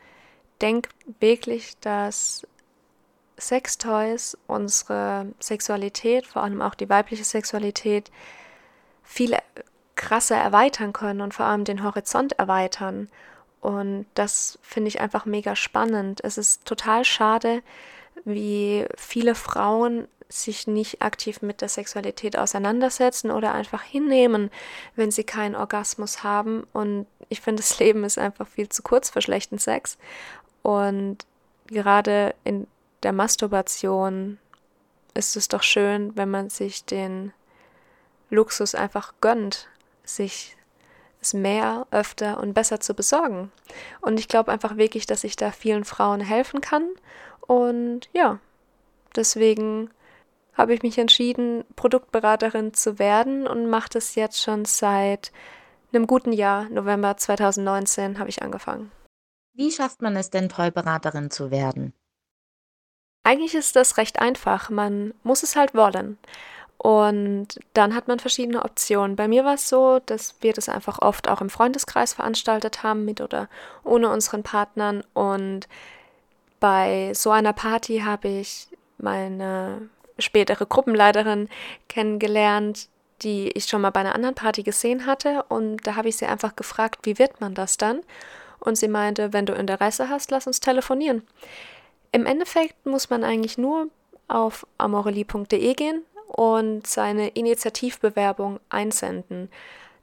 denke 0.61 0.91
wirklich, 1.21 1.79
dass 1.81 2.47
Sextoys 3.39 4.37
unsere 4.47 5.27
Sexualität, 5.41 6.27
vor 6.27 6.43
allem 6.43 6.63
auch 6.63 6.75
die 6.75 6.89
weibliche 6.89 7.25
Sexualität, 7.25 8.11
viel 9.03 9.37
krasser 9.97 10.37
erweitern 10.37 10.93
können 10.93 11.21
und 11.21 11.35
vor 11.35 11.47
allem 11.47 11.65
den 11.65 11.83
Horizont 11.83 12.39
erweitern. 12.39 13.09
Und 13.61 14.07
das 14.15 14.59
finde 14.63 14.89
ich 14.89 15.01
einfach 15.01 15.25
mega 15.25 15.57
spannend. 15.57 16.21
Es 16.23 16.39
ist 16.39 16.65
total 16.65 17.05
schade, 17.05 17.63
wie 18.25 18.87
viele 18.97 19.35
Frauen 19.35 20.07
sich 20.29 20.67
nicht 20.67 21.03
aktiv 21.03 21.43
mit 21.43 21.63
der 21.63 21.69
Sexualität 21.69 22.37
auseinandersetzen 22.37 23.31
oder 23.31 23.55
einfach 23.55 23.83
hinnehmen, 23.83 24.51
wenn 24.95 25.11
sie 25.11 25.25
keinen 25.25 25.57
Orgasmus 25.57 26.23
haben. 26.23 26.67
Und 26.73 27.07
ich 27.29 27.41
finde, 27.41 27.63
das 27.63 27.79
Leben 27.81 28.05
ist 28.05 28.19
einfach 28.19 28.47
viel 28.47 28.69
zu 28.69 28.83
kurz 28.83 29.11
für 29.11 29.23
schlechten 29.23 29.59
Sex. 29.59 29.99
Und 30.63 31.19
gerade 31.67 32.35
in 32.45 32.67
der 33.03 33.13
Masturbation 33.13 34.39
ist 35.15 35.37
es 35.37 35.49
doch 35.49 35.63
schön, 35.63 36.17
wenn 36.17 36.31
man 36.31 36.51
sich 36.51 36.85
den 36.85 37.33
Luxus 38.31 38.75
einfach 38.75 39.15
gönnt, 39.21 39.69
sich 40.05 40.57
es 41.21 41.35
mehr, 41.35 41.87
öfter 41.91 42.39
und 42.39 42.55
besser 42.55 42.81
zu 42.81 42.95
besorgen. 42.95 43.51
Und 44.01 44.21
ich 44.21 44.29
glaube 44.29 44.53
einfach 44.53 44.77
wirklich, 44.77 45.07
dass 45.07 45.25
ich 45.25 45.37
da 45.37 45.51
vielen 45.51 45.85
Frauen 45.85 46.21
helfen 46.21 46.61
kann. 46.61 46.89
Und 47.41 48.09
ja, 48.13 48.39
deswegen 49.17 49.91
habe 50.55 50.75
ich 50.75 50.83
mich 50.83 50.99
entschieden, 50.99 51.65
Produktberaterin 51.77 52.75
zu 52.75 52.99
werden 52.99 53.47
und 53.47 53.69
mache 53.69 53.89
das 53.93 54.15
jetzt 54.15 54.43
schon 54.43 54.65
seit 54.65 55.33
einem 55.93 56.07
guten 56.07 56.33
Jahr. 56.33 56.69
November 56.69 57.17
2019 57.17 58.19
habe 58.19 58.29
ich 58.29 58.43
angefangen. 58.43 58.91
Wie 59.55 59.73
schafft 59.73 60.03
man 60.03 60.17
es 60.17 60.31
denn, 60.31 60.49
Tollberaterin 60.49 61.31
zu 61.31 61.51
werden? 61.51 61.93
Eigentlich 63.29 63.55
ist 63.55 63.77
das 63.77 63.99
recht 63.99 64.21
einfach. 64.21 64.71
Man 64.71 65.13
muss 65.23 65.43
es 65.43 65.55
halt 65.55 65.75
wollen. 65.75 66.17
Und 66.79 67.49
dann 67.75 67.95
hat 67.95 68.09
man 68.09 68.21
verschiedene 68.21 68.65
Optionen. 68.65 69.17
Bei 69.17 69.29
mir 69.29 69.45
war 69.45 69.53
es 69.53 69.69
so, 69.69 69.99
dass 70.07 70.37
wir 70.41 70.55
das 70.55 70.71
einfach 70.71 71.03
oft 71.03 71.29
auch 71.29 71.43
im 71.43 71.51
Freundeskreis 71.51 72.15
veranstaltet 72.15 72.83
haben, 72.83 73.05
mit 73.05 73.21
oder 73.21 73.51
ohne 73.85 74.09
unseren 74.09 74.45
Partnern. 74.45 75.05
Und 75.13 75.69
bei 76.59 77.13
so 77.13 77.31
einer 77.31 77.53
Party 77.53 77.99
habe 77.99 78.29
ich 78.29 78.69
meine 78.97 79.91
spätere 80.19 80.65
Gruppenleiterin 80.65 81.51
kennengelernt, 81.91 82.89
die 83.21 83.51
ich 83.51 83.67
schon 83.67 83.83
mal 83.83 83.91
bei 83.91 84.01
einer 84.01 84.15
anderen 84.15 84.37
Party 84.37 84.63
gesehen 84.63 85.05
hatte. 85.05 85.45
Und 85.51 85.87
da 85.87 85.97
habe 85.97 86.09
ich 86.09 86.17
sie 86.17 86.25
einfach 86.25 86.57
gefragt, 86.57 87.01
wie 87.03 87.19
wird 87.19 87.43
man 87.43 87.53
das 87.53 87.77
dann? 87.77 88.01
Und 88.59 88.79
sie 88.79 88.89
meinte, 88.89 89.35
wenn 89.35 89.45
du 89.45 89.53
Interesse 89.53 90.09
hast, 90.09 90.31
lass 90.31 90.47
uns 90.47 90.61
telefonieren. 90.61 91.29
Im 92.13 92.27
Endeffekt 92.27 92.87
muss 92.87 93.11
man 93.11 93.25
eigentlich 93.25 93.59
nur 93.59 93.89
auf 94.29 94.67
amorelie.de 94.79 95.75
gehen, 95.75 96.03
und 96.29 96.87
seine 96.87 97.29
Initiativbewerbung 97.29 98.61
einsenden. 98.69 99.51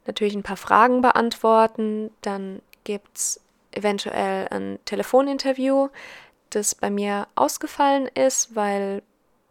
Natürlich 0.06 0.34
ein 0.34 0.42
paar 0.42 0.56
Fragen 0.56 1.00
beantworten, 1.00 2.10
dann 2.22 2.60
gibt 2.84 3.16
es 3.16 3.40
eventuell 3.72 4.48
ein 4.50 4.78
Telefoninterview, 4.84 5.88
das 6.50 6.74
bei 6.74 6.90
mir 6.90 7.26
ausgefallen 7.34 8.08
ist, 8.08 8.54
weil 8.54 9.02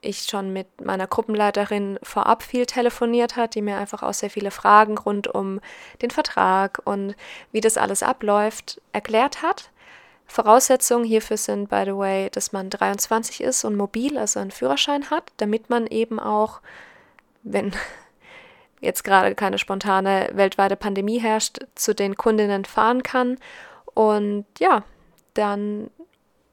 ich 0.01 0.23
schon 0.23 0.53
mit 0.53 0.67
meiner 0.81 1.07
Gruppenleiterin 1.07 1.97
vorab 2.03 2.43
viel 2.43 2.65
telefoniert 2.65 3.35
hat, 3.35 3.55
die 3.55 3.61
mir 3.61 3.77
einfach 3.77 4.03
auch 4.03 4.13
sehr 4.13 4.29
viele 4.29 4.51
Fragen 4.51 4.97
rund 4.97 5.27
um 5.27 5.59
den 6.01 6.11
Vertrag 6.11 6.81
und 6.85 7.15
wie 7.51 7.61
das 7.61 7.77
alles 7.77 8.03
abläuft 8.03 8.79
erklärt 8.93 9.41
hat. 9.41 9.71
Voraussetzungen 10.27 11.05
hierfür 11.05 11.37
sind, 11.37 11.69
by 11.69 11.83
the 11.85 11.95
way, 11.95 12.29
dass 12.31 12.51
man 12.51 12.69
23 12.69 13.41
ist 13.41 13.63
und 13.63 13.75
mobil, 13.75 14.17
also 14.17 14.39
einen 14.39 14.51
Führerschein 14.51 15.09
hat, 15.09 15.31
damit 15.37 15.69
man 15.69 15.87
eben 15.87 16.19
auch, 16.19 16.61
wenn 17.43 17.73
jetzt 18.81 19.03
gerade 19.03 19.35
keine 19.35 19.57
spontane 19.57 20.29
weltweite 20.33 20.75
Pandemie 20.75 21.19
herrscht, 21.19 21.59
zu 21.75 21.93
den 21.93 22.15
Kundinnen 22.15 22.65
fahren 22.65 23.03
kann. 23.03 23.37
Und 23.93 24.45
ja, 24.59 24.83
dann 25.33 25.89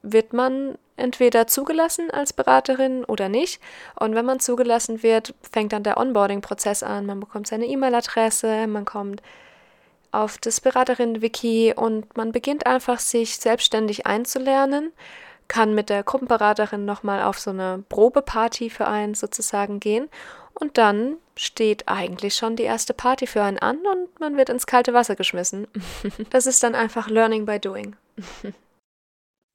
wird 0.01 0.33
man 0.33 0.77
entweder 0.95 1.47
zugelassen 1.47 2.11
als 2.11 2.33
Beraterin 2.33 3.03
oder 3.05 3.29
nicht. 3.29 3.61
Und 3.99 4.15
wenn 4.15 4.25
man 4.25 4.39
zugelassen 4.39 5.01
wird, 5.01 5.33
fängt 5.51 5.73
dann 5.73 5.83
der 5.83 5.97
Onboarding-Prozess 5.97 6.83
an. 6.83 7.05
Man 7.05 7.19
bekommt 7.19 7.47
seine 7.47 7.65
E-Mail-Adresse, 7.65 8.67
man 8.67 8.85
kommt 8.85 9.21
auf 10.13 10.37
das 10.37 10.61
Beraterin-Wiki 10.61 11.73
und 11.75 12.15
man 12.15 12.31
beginnt 12.31 12.65
einfach, 12.65 12.99
sich 12.99 13.37
selbstständig 13.37 14.05
einzulernen, 14.05 14.91
kann 15.47 15.73
mit 15.73 15.89
der 15.89 16.03
Gruppenberaterin 16.03 16.85
nochmal 16.85 17.23
auf 17.23 17.39
so 17.39 17.49
eine 17.49 17.83
Probeparty 17.89 18.69
für 18.69 18.87
einen 18.87 19.13
sozusagen 19.13 19.79
gehen 19.79 20.09
und 20.53 20.77
dann 20.77 21.17
steht 21.35 21.87
eigentlich 21.87 22.35
schon 22.35 22.55
die 22.55 22.63
erste 22.63 22.93
Party 22.93 23.27
für 23.27 23.41
einen 23.41 23.59
an 23.59 23.77
und 23.77 24.19
man 24.19 24.37
wird 24.37 24.49
ins 24.49 24.67
kalte 24.67 24.93
Wasser 24.93 25.15
geschmissen. 25.15 25.67
das 26.29 26.45
ist 26.45 26.61
dann 26.63 26.75
einfach 26.75 27.09
Learning 27.09 27.45
by 27.45 27.59
Doing. 27.59 27.95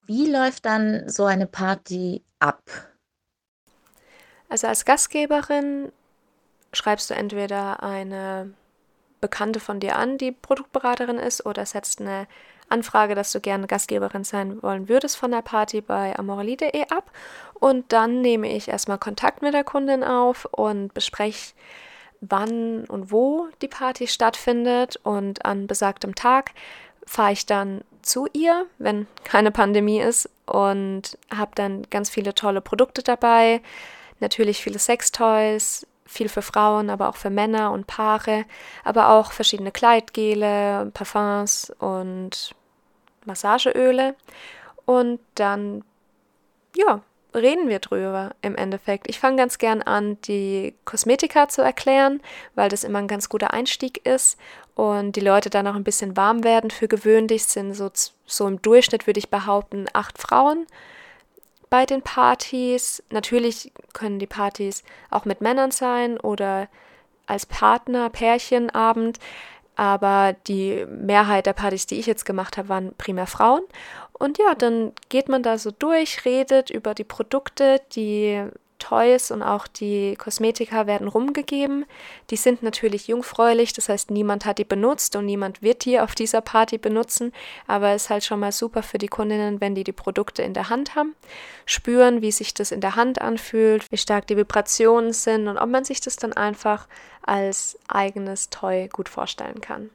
Wie 0.06 0.30
läuft 0.30 0.64
dann 0.64 1.08
so 1.08 1.24
eine 1.24 1.46
Party 1.46 2.24
ab? 2.40 2.62
Also 4.48 4.66
als 4.66 4.84
Gastgeberin 4.84 5.92
schreibst 6.72 7.10
du 7.10 7.14
entweder 7.14 7.82
eine 7.82 8.54
Bekannte 9.20 9.60
von 9.60 9.80
dir 9.80 9.96
an, 9.96 10.18
die 10.18 10.32
Produktberaterin 10.32 11.18
ist, 11.18 11.44
oder 11.44 11.66
setzt 11.66 12.00
eine 12.00 12.26
Anfrage, 12.68 13.14
dass 13.14 13.32
du 13.32 13.40
gerne 13.40 13.66
Gastgeberin 13.66 14.24
sein 14.24 14.62
wollen 14.62 14.88
würdest 14.88 15.16
von 15.16 15.30
der 15.30 15.42
Party 15.42 15.80
bei 15.80 16.18
amorelli.de 16.18 16.82
ab. 16.90 17.10
Und 17.54 17.92
dann 17.92 18.20
nehme 18.20 18.48
ich 18.54 18.68
erstmal 18.68 18.98
Kontakt 18.98 19.42
mit 19.42 19.54
der 19.54 19.64
Kundin 19.64 20.04
auf 20.04 20.46
und 20.46 20.92
bespreche, 20.94 21.54
wann 22.20 22.84
und 22.84 23.10
wo 23.10 23.48
die 23.62 23.68
Party 23.68 24.06
stattfindet. 24.06 24.96
Und 25.02 25.44
an 25.44 25.66
besagtem 25.66 26.14
Tag 26.14 26.52
fahre 27.06 27.32
ich 27.32 27.46
dann 27.46 27.82
zu 28.02 28.26
ihr, 28.32 28.66
wenn 28.78 29.06
keine 29.24 29.50
Pandemie 29.50 30.00
ist 30.00 30.30
und 30.46 31.18
habe 31.34 31.52
dann 31.54 31.82
ganz 31.90 32.10
viele 32.10 32.34
tolle 32.34 32.60
Produkte 32.60 33.02
dabei. 33.02 33.60
Natürlich 34.20 34.62
viele 34.62 34.78
Sextoys, 34.78 35.86
viel 36.08 36.28
für 36.28 36.42
Frauen, 36.42 36.90
aber 36.90 37.08
auch 37.08 37.16
für 37.16 37.30
Männer 37.30 37.70
und 37.70 37.86
Paare, 37.86 38.44
aber 38.82 39.10
auch 39.10 39.30
verschiedene 39.32 39.70
Kleidgele, 39.70 40.90
Parfums 40.94 41.70
und 41.78 42.54
Massageöle. 43.26 44.16
Und 44.86 45.20
dann, 45.34 45.84
ja, 46.74 47.02
reden 47.34 47.68
wir 47.68 47.78
drüber 47.78 48.30
im 48.40 48.56
Endeffekt. 48.56 49.08
Ich 49.08 49.20
fange 49.20 49.36
ganz 49.36 49.58
gern 49.58 49.82
an, 49.82 50.18
die 50.22 50.74
Kosmetika 50.86 51.48
zu 51.48 51.62
erklären, 51.62 52.20
weil 52.54 52.70
das 52.70 52.84
immer 52.84 52.98
ein 52.98 53.08
ganz 53.08 53.28
guter 53.28 53.52
Einstieg 53.52 54.06
ist 54.06 54.38
und 54.74 55.14
die 55.16 55.20
Leute 55.20 55.50
dann 55.50 55.66
auch 55.66 55.74
ein 55.74 55.84
bisschen 55.84 56.16
warm 56.16 56.42
werden. 56.42 56.70
Für 56.70 56.88
gewöhnlich 56.88 57.44
sind 57.44 57.74
so, 57.74 57.90
so 58.26 58.46
im 58.46 58.62
Durchschnitt, 58.62 59.06
würde 59.06 59.18
ich 59.18 59.28
behaupten, 59.28 59.86
acht 59.92 60.18
Frauen 60.18 60.66
bei 61.70 61.86
den 61.86 62.02
Partys. 62.02 63.02
Natürlich 63.10 63.72
können 63.92 64.18
die 64.18 64.26
Partys 64.26 64.82
auch 65.10 65.24
mit 65.24 65.40
Männern 65.40 65.70
sein 65.70 66.18
oder 66.18 66.68
als 67.26 67.46
Partner, 67.46 68.10
Pärchenabend. 68.10 69.18
Aber 69.76 70.34
die 70.48 70.84
Mehrheit 70.88 71.46
der 71.46 71.52
Partys, 71.52 71.86
die 71.86 72.00
ich 72.00 72.06
jetzt 72.06 72.24
gemacht 72.24 72.56
habe, 72.56 72.68
waren 72.68 72.94
primär 72.98 73.28
Frauen. 73.28 73.62
Und 74.12 74.38
ja, 74.38 74.54
dann 74.56 74.92
geht 75.08 75.28
man 75.28 75.44
da 75.44 75.56
so 75.56 75.70
durch, 75.70 76.24
redet 76.24 76.70
über 76.70 76.94
die 76.94 77.04
Produkte, 77.04 77.80
die 77.92 78.44
Toys 78.78 79.30
und 79.30 79.42
auch 79.42 79.66
die 79.66 80.16
Kosmetika 80.16 80.86
werden 80.86 81.08
rumgegeben. 81.08 81.84
Die 82.30 82.36
sind 82.36 82.62
natürlich 82.62 83.08
jungfräulich, 83.08 83.72
das 83.72 83.88
heißt, 83.88 84.10
niemand 84.10 84.44
hat 84.44 84.58
die 84.58 84.64
benutzt 84.64 85.16
und 85.16 85.26
niemand 85.26 85.62
wird 85.62 85.84
die 85.84 86.00
auf 86.00 86.14
dieser 86.14 86.40
Party 86.40 86.78
benutzen, 86.78 87.32
aber 87.66 87.90
es 87.90 88.04
ist 88.04 88.10
halt 88.10 88.24
schon 88.24 88.40
mal 88.40 88.52
super 88.52 88.82
für 88.82 88.98
die 88.98 89.08
Kundinnen, 89.08 89.60
wenn 89.60 89.74
die 89.74 89.84
die 89.84 89.92
Produkte 89.92 90.42
in 90.42 90.54
der 90.54 90.70
Hand 90.70 90.94
haben, 90.94 91.14
spüren, 91.66 92.22
wie 92.22 92.32
sich 92.32 92.54
das 92.54 92.72
in 92.72 92.80
der 92.80 92.96
Hand 92.96 93.20
anfühlt, 93.20 93.90
wie 93.90 93.98
stark 93.98 94.26
die 94.26 94.36
Vibrationen 94.36 95.12
sind 95.12 95.48
und 95.48 95.58
ob 95.58 95.68
man 95.68 95.84
sich 95.84 96.00
das 96.00 96.16
dann 96.16 96.32
einfach 96.32 96.88
als 97.22 97.78
eigenes 97.88 98.50
Toy 98.50 98.88
gut 98.88 99.08
vorstellen 99.08 99.60
kann 99.60 99.90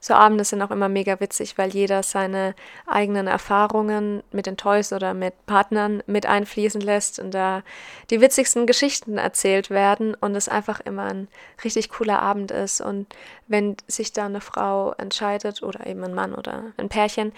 so 0.00 0.14
Abende 0.14 0.44
sind 0.44 0.62
auch 0.62 0.70
immer 0.70 0.88
mega 0.88 1.20
witzig, 1.20 1.58
weil 1.58 1.70
jeder 1.70 2.02
seine 2.02 2.54
eigenen 2.86 3.26
Erfahrungen 3.26 4.22
mit 4.32 4.46
den 4.46 4.56
Toys 4.56 4.94
oder 4.94 5.12
mit 5.12 5.34
Partnern 5.44 6.02
mit 6.06 6.24
einfließen 6.24 6.80
lässt 6.80 7.18
und 7.18 7.32
da 7.32 7.62
die 8.08 8.22
witzigsten 8.22 8.66
Geschichten 8.66 9.18
erzählt 9.18 9.68
werden 9.68 10.14
und 10.14 10.34
es 10.34 10.48
einfach 10.48 10.80
immer 10.80 11.04
ein 11.04 11.28
richtig 11.64 11.90
cooler 11.90 12.22
Abend 12.22 12.50
ist. 12.50 12.80
Und 12.80 13.14
wenn 13.46 13.76
sich 13.88 14.14
da 14.14 14.24
eine 14.24 14.40
Frau 14.40 14.92
entscheidet 14.92 15.62
oder 15.62 15.86
eben 15.86 16.02
ein 16.02 16.14
Mann 16.14 16.34
oder 16.34 16.72
ein 16.78 16.88
Pärchen, 16.88 17.32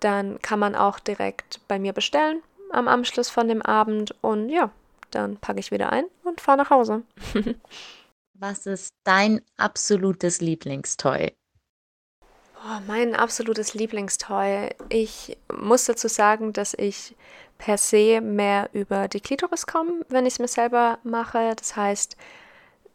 dann 0.00 0.42
kann 0.42 0.58
man 0.58 0.74
auch 0.74 0.98
direkt 0.98 1.60
bei 1.68 1.78
mir 1.78 1.92
bestellen 1.92 2.42
am 2.70 2.88
Anschluss 2.88 3.30
von 3.30 3.48
dem 3.48 3.62
Abend 3.62 4.14
und 4.20 4.48
ja, 4.48 4.70
dann 5.10 5.36
packe 5.36 5.60
ich 5.60 5.70
wieder 5.70 5.90
ein 5.90 6.04
und 6.24 6.40
fahre 6.40 6.58
nach 6.58 6.70
Hause. 6.70 7.02
Was 8.34 8.66
ist 8.66 8.94
dein 9.04 9.40
absolutes 9.56 10.40
Lieblingstoy? 10.40 11.32
Oh, 12.64 12.80
mein 12.86 13.14
absolutes 13.14 13.74
Lieblingstoy. 13.74 14.70
Ich 14.88 15.36
muss 15.56 15.84
dazu 15.84 16.08
sagen, 16.08 16.52
dass 16.52 16.74
ich 16.74 17.14
per 17.56 17.78
se 17.78 18.20
mehr 18.20 18.68
über 18.72 19.08
die 19.08 19.20
Klitoris 19.20 19.66
komme, 19.66 20.04
wenn 20.08 20.26
ich 20.26 20.34
es 20.34 20.38
mir 20.38 20.48
selber 20.48 20.98
mache. 21.04 21.54
Das 21.56 21.76
heißt, 21.76 22.16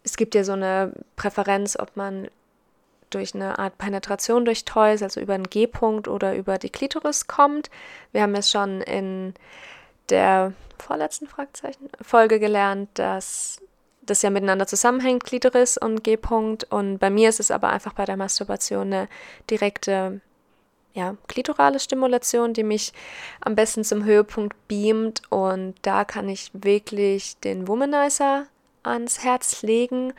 es 0.04 0.17
gibt 0.17 0.36
ja 0.36 0.43
so 0.43 0.52
eine 0.52 0.93
Präferenz, 1.15 1.78
ob 1.80 1.95
man 1.95 2.28
durch 3.10 3.36
eine 3.36 3.58
Art 3.58 3.78
Penetration 3.78 4.43
durch 4.43 4.65
Toys, 4.65 5.02
also 5.02 5.21
über 5.21 5.34
einen 5.34 5.49
G-Punkt 5.49 6.08
oder 6.08 6.36
über 6.36 6.58
die 6.58 6.69
Klitoris 6.69 7.28
kommt. 7.28 7.69
Wir 8.12 8.23
haben 8.23 8.36
es 8.36 8.52
schon 8.52 8.82
in 8.82 9.34
der 10.10 10.54
vorletzten 10.78 11.28
Fragezeichen 11.28 11.89
Folge 12.02 12.39
gelernt, 12.39 12.89
dass 12.95 13.62
das 14.06 14.22
ja 14.22 14.30
miteinander 14.30 14.68
zusammenhängt, 14.68 15.24
Klitoris 15.24 15.78
und 15.78 16.04
G-Punkt. 16.04 16.66
Und 16.66 17.00
bei 17.00 17.10
mir 17.10 17.30
ist 17.30 17.39
es 17.39 17.52
aber 17.52 17.70
einfach 17.70 17.94
bei 17.94 18.06
der 18.06 18.18
Masturbation 18.18 18.94
eine 18.94 19.08
direkte, 19.50 20.22
ja, 20.94 21.16
klitorale 21.28 21.80
Stimulation, 21.80 22.54
die 22.54 22.63
mich 22.63 22.94
am 23.42 23.56
besten 23.56 23.84
zum 23.84 24.04
Höhepunkt 24.04 24.56
beamt. 24.68 25.22
Und 25.30 25.76
da 25.82 26.06
kann 26.06 26.30
ich 26.30 26.52
wirklich 26.54 27.38
den 27.38 27.68
Womanizer 27.68 28.48
ans 28.84 29.24
Herz 29.24 29.62
legen. 29.62 30.13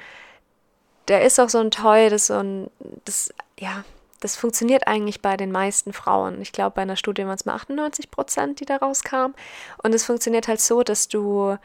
Der 1.09 1.23
ist 1.23 1.39
auch 1.39 1.51
so 1.51 1.59
ein 1.59 1.71
Toy, 1.71 2.09
das 2.09 2.29
so 2.29 2.35
ein, 2.35 2.71
das, 3.05 3.33
ja, 3.59 3.85
das 4.21 4.37
funktioniert 4.37 4.87
eigentlich 4.87 5.21
bei 5.21 5.37
den 5.37 5.53
meisten 5.53 5.93
Frauen. 5.93 6.41
Ich 6.41 6.53
glaube, 6.53 6.77
bei 6.77 6.83
einer 6.83 6.97
Studie 6.97 7.27
waren 7.27 7.35
es 7.35 7.45
mal 7.45 7.57
98 7.57 8.11
Prozent, 8.11 8.59
die 8.59 8.65
da 8.65 8.77
rauskamen. 8.77 9.37
Und 9.83 9.95
es 9.95 10.07
funktioniert 10.07 10.49
halt 10.49 10.63
so, 10.63 10.83
dass 10.83 11.09
du 11.09 11.59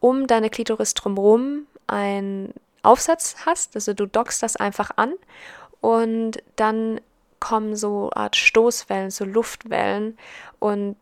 um 0.00 0.26
deine 0.26 0.50
Klitoris 0.50 0.94
drumherum 0.94 1.66
einen 1.86 2.52
Aufsatz 2.82 3.36
hast. 3.44 3.74
Also 3.74 3.94
du 3.94 4.06
dockst 4.06 4.42
das 4.42 4.56
einfach 4.56 4.90
an 4.96 5.14
und 5.80 6.42
dann 6.56 7.00
kommen 7.40 7.76
so 7.76 8.10
Art 8.14 8.36
Stoßwellen, 8.36 9.10
so 9.10 9.24
Luftwellen 9.24 10.16
und 10.58 10.96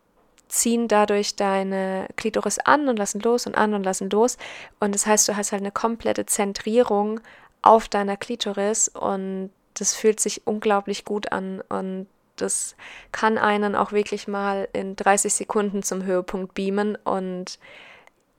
ziehen 0.48 0.88
dadurch 0.88 1.36
deine 1.36 2.08
Klitoris 2.16 2.58
an 2.58 2.88
und 2.88 2.98
lassen 2.98 3.20
los 3.20 3.46
und 3.46 3.54
an 3.56 3.74
und 3.74 3.82
lassen 3.82 4.10
los. 4.10 4.36
Und 4.80 4.94
das 4.94 5.06
heißt, 5.06 5.28
du 5.28 5.36
hast 5.36 5.52
halt 5.52 5.62
eine 5.62 5.72
komplette 5.72 6.26
Zentrierung 6.26 7.20
auf 7.62 7.88
deiner 7.88 8.16
Klitoris 8.16 8.88
und 8.88 9.50
das 9.74 9.94
fühlt 9.94 10.20
sich 10.20 10.46
unglaublich 10.46 11.04
gut 11.04 11.32
an 11.32 11.60
und 11.68 12.06
das 12.36 12.76
kann 13.12 13.38
einen 13.38 13.74
auch 13.74 13.92
wirklich 13.92 14.28
mal 14.28 14.68
in 14.72 14.96
30 14.96 15.32
Sekunden 15.32 15.82
zum 15.82 16.04
Höhepunkt 16.04 16.54
beamen 16.54 16.96
und 17.04 17.58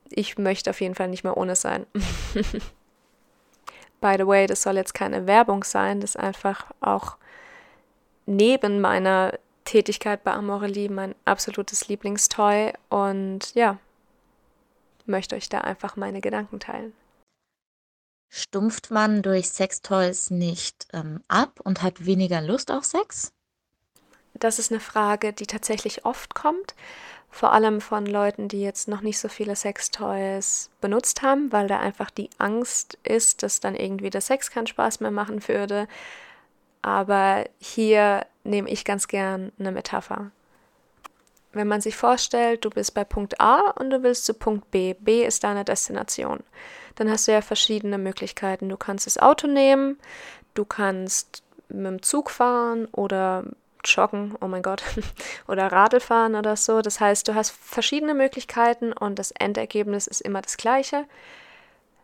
ich 0.09 0.37
möchte 0.37 0.69
auf 0.69 0.81
jeden 0.81 0.95
Fall 0.95 1.07
nicht 1.07 1.23
mehr 1.23 1.37
ohne 1.37 1.55
sein. 1.55 1.85
By 4.01 4.15
the 4.17 4.27
way, 4.27 4.45
das 4.45 4.61
soll 4.61 4.75
jetzt 4.75 4.93
keine 4.93 5.25
Werbung 5.27 5.63
sein, 5.63 5.99
das 5.99 6.11
ist 6.11 6.21
einfach 6.21 6.71
auch 6.79 7.17
neben 8.25 8.81
meiner 8.81 9.33
Tätigkeit 9.63 10.23
bei 10.23 10.31
Amorelie 10.31 10.89
mein 10.89 11.15
absolutes 11.25 11.87
Lieblingstoy 11.87 12.73
und 12.89 13.53
ja, 13.55 13.79
möchte 15.05 15.35
euch 15.35 15.49
da 15.49 15.61
einfach 15.61 15.95
meine 15.95 16.21
Gedanken 16.21 16.59
teilen. 16.59 16.93
Stumpft 18.29 18.91
man 18.91 19.21
durch 19.21 19.49
Sextoys 19.49 20.29
nicht 20.29 20.87
ähm, 20.93 21.21
ab 21.27 21.59
und 21.63 21.81
hat 21.81 22.05
weniger 22.05 22.41
Lust 22.41 22.71
auf 22.71 22.83
Sex? 22.83 23.31
Das 24.33 24.59
ist 24.59 24.71
eine 24.71 24.81
Frage, 24.81 25.31
die 25.31 25.47
tatsächlich 25.47 26.05
oft 26.05 26.35
kommt 26.35 26.75
vor 27.35 27.51
allem 27.51 27.81
von 27.81 28.05
Leuten, 28.05 28.47
die 28.47 28.61
jetzt 28.61 28.87
noch 28.87 29.01
nicht 29.01 29.19
so 29.19 29.27
viele 29.27 29.57
Sextoys 29.57 30.69
benutzt 30.79 31.21
haben, 31.21 31.51
weil 31.51 31.67
da 31.67 31.81
einfach 31.81 32.09
die 32.09 32.29
Angst 32.37 32.97
ist, 33.03 33.43
dass 33.43 33.59
dann 33.59 33.75
irgendwie 33.75 34.09
der 34.09 34.21
Sex 34.21 34.51
keinen 34.51 34.67
Spaß 34.67 35.01
mehr 35.01 35.11
machen 35.11 35.45
würde. 35.49 35.89
Aber 36.81 37.43
hier 37.59 38.25
nehme 38.45 38.69
ich 38.69 38.85
ganz 38.85 39.09
gern 39.09 39.51
eine 39.59 39.73
Metapher. 39.73 40.31
Wenn 41.51 41.67
man 41.67 41.81
sich 41.81 41.97
vorstellt, 41.97 42.63
du 42.63 42.69
bist 42.69 42.93
bei 42.93 43.03
Punkt 43.03 43.41
A 43.41 43.71
und 43.71 43.89
du 43.89 44.01
willst 44.01 44.23
zu 44.23 44.33
Punkt 44.33 44.71
B. 44.71 44.93
B 44.93 45.25
ist 45.25 45.43
deine 45.43 45.65
Destination. 45.65 46.39
Dann 46.95 47.11
hast 47.11 47.27
du 47.27 47.33
ja 47.33 47.41
verschiedene 47.41 47.97
Möglichkeiten. 47.97 48.69
Du 48.69 48.77
kannst 48.77 49.07
das 49.07 49.17
Auto 49.17 49.47
nehmen, 49.47 49.99
du 50.53 50.63
kannst 50.63 51.43
mit 51.67 51.85
dem 51.85 52.01
Zug 52.01 52.31
fahren 52.31 52.85
oder 52.93 53.43
Joggen, 53.85 54.35
oh 54.41 54.47
mein 54.47 54.61
Gott, 54.61 54.83
oder 55.47 55.71
Radl 55.71 55.99
fahren 55.99 56.35
oder 56.35 56.55
so. 56.55 56.81
Das 56.81 56.99
heißt, 56.99 57.27
du 57.27 57.35
hast 57.35 57.51
verschiedene 57.51 58.13
Möglichkeiten 58.13 58.93
und 58.93 59.19
das 59.19 59.31
Endergebnis 59.31 60.07
ist 60.07 60.21
immer 60.21 60.41
das 60.41 60.57
gleiche. 60.57 61.05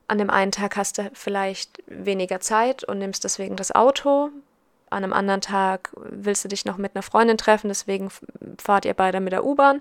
An 0.08 0.18
dem 0.18 0.30
einen 0.30 0.52
Tag 0.52 0.76
hast 0.76 0.98
du 0.98 1.10
vielleicht 1.14 1.82
weniger 1.88 2.40
Zeit 2.40 2.84
und 2.84 3.00
nimmst 3.00 3.24
deswegen 3.24 3.56
das 3.56 3.72
Auto. 3.72 4.30
An 4.90 5.04
einem 5.04 5.14
anderen 5.14 5.40
Tag 5.42 5.92
willst 5.96 6.44
du 6.44 6.50
dich 6.50 6.66
noch 6.66 6.78
mit 6.78 6.96
einer 6.96 7.04
Freundin 7.04 7.38
treffen, 7.38 7.70
deswegen 7.70 8.10
fahrt 8.58 8.84
ihr 8.84 8.94
beide 8.94 9.22
mit 9.22 9.32
der 9.32 9.46
U-Bahn. 9.46 9.80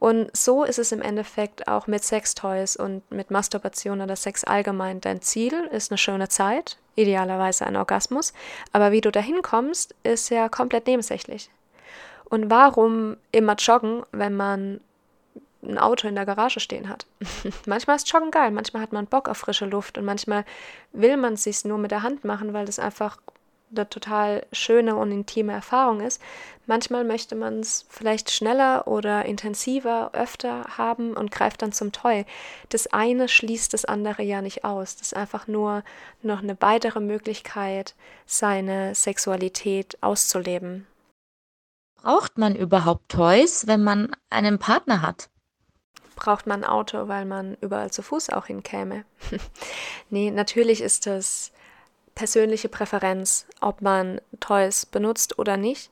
Und 0.00 0.36
so 0.36 0.64
ist 0.64 0.80
es 0.80 0.90
im 0.90 1.00
Endeffekt 1.00 1.68
auch 1.68 1.86
mit 1.86 2.02
Sextoys 2.02 2.74
und 2.74 3.08
mit 3.12 3.30
Masturbation 3.30 4.00
oder 4.00 4.16
Sex 4.16 4.42
allgemein. 4.42 5.00
Dein 5.00 5.22
Ziel 5.22 5.68
ist 5.70 5.92
eine 5.92 5.98
schöne 5.98 6.28
Zeit, 6.28 6.76
idealerweise 6.94 7.66
ein 7.66 7.76
Orgasmus, 7.76 8.32
aber 8.72 8.92
wie 8.92 9.00
du 9.00 9.10
dahin 9.10 9.42
kommst, 9.42 9.94
ist 10.02 10.30
ja 10.30 10.48
komplett 10.48 10.86
nebensächlich. 10.86 11.50
Und 12.24 12.50
warum 12.50 13.16
immer 13.30 13.54
joggen, 13.56 14.04
wenn 14.12 14.34
man 14.34 14.80
ein 15.62 15.78
Auto 15.78 16.08
in 16.08 16.14
der 16.14 16.26
Garage 16.26 16.60
stehen 16.60 16.88
hat? 16.88 17.06
manchmal 17.66 17.96
ist 17.96 18.10
Joggen 18.10 18.30
geil, 18.30 18.50
manchmal 18.50 18.82
hat 18.82 18.92
man 18.92 19.06
Bock 19.06 19.28
auf 19.28 19.38
frische 19.38 19.66
Luft 19.66 19.98
und 19.98 20.04
manchmal 20.04 20.44
will 20.92 21.16
man 21.16 21.34
es 21.34 21.44
sich 21.44 21.64
nur 21.64 21.78
mit 21.78 21.90
der 21.90 22.02
Hand 22.02 22.24
machen, 22.24 22.52
weil 22.52 22.66
das 22.66 22.78
einfach 22.78 23.18
eine 23.72 23.88
total 23.88 24.46
schöne 24.52 24.96
und 24.96 25.10
intime 25.10 25.52
Erfahrung 25.52 26.00
ist. 26.00 26.20
Manchmal 26.66 27.04
möchte 27.04 27.34
man 27.34 27.60
es 27.60 27.86
vielleicht 27.88 28.30
schneller 28.30 28.86
oder 28.86 29.24
intensiver 29.24 30.10
öfter 30.12 30.64
haben 30.76 31.16
und 31.16 31.30
greift 31.30 31.62
dann 31.62 31.72
zum 31.72 31.90
Toy. 31.90 32.24
Das 32.68 32.86
eine 32.86 33.28
schließt 33.28 33.72
das 33.72 33.84
andere 33.84 34.22
ja 34.22 34.42
nicht 34.42 34.64
aus. 34.64 34.96
Das 34.96 35.08
ist 35.08 35.16
einfach 35.16 35.48
nur 35.48 35.82
noch 36.22 36.42
eine 36.42 36.56
weitere 36.60 37.00
Möglichkeit, 37.00 37.94
seine 38.26 38.94
Sexualität 38.94 39.98
auszuleben. 40.02 40.86
Braucht 41.96 42.38
man 42.38 42.54
überhaupt 42.54 43.08
Toys, 43.08 43.66
wenn 43.66 43.82
man 43.82 44.14
einen 44.30 44.58
Partner 44.58 45.02
hat? 45.02 45.30
Braucht 46.16 46.46
man 46.46 46.62
ein 46.62 46.70
Auto, 46.70 47.08
weil 47.08 47.24
man 47.24 47.56
überall 47.60 47.90
zu 47.90 48.02
Fuß 48.02 48.30
auch 48.30 48.46
hinkäme? 48.46 49.04
nee, 50.10 50.30
natürlich 50.30 50.80
ist 50.80 51.06
das 51.06 51.52
persönliche 52.14 52.68
Präferenz, 52.68 53.46
ob 53.60 53.80
man 53.82 54.20
Toys 54.40 54.86
benutzt 54.86 55.38
oder 55.38 55.56
nicht. 55.56 55.90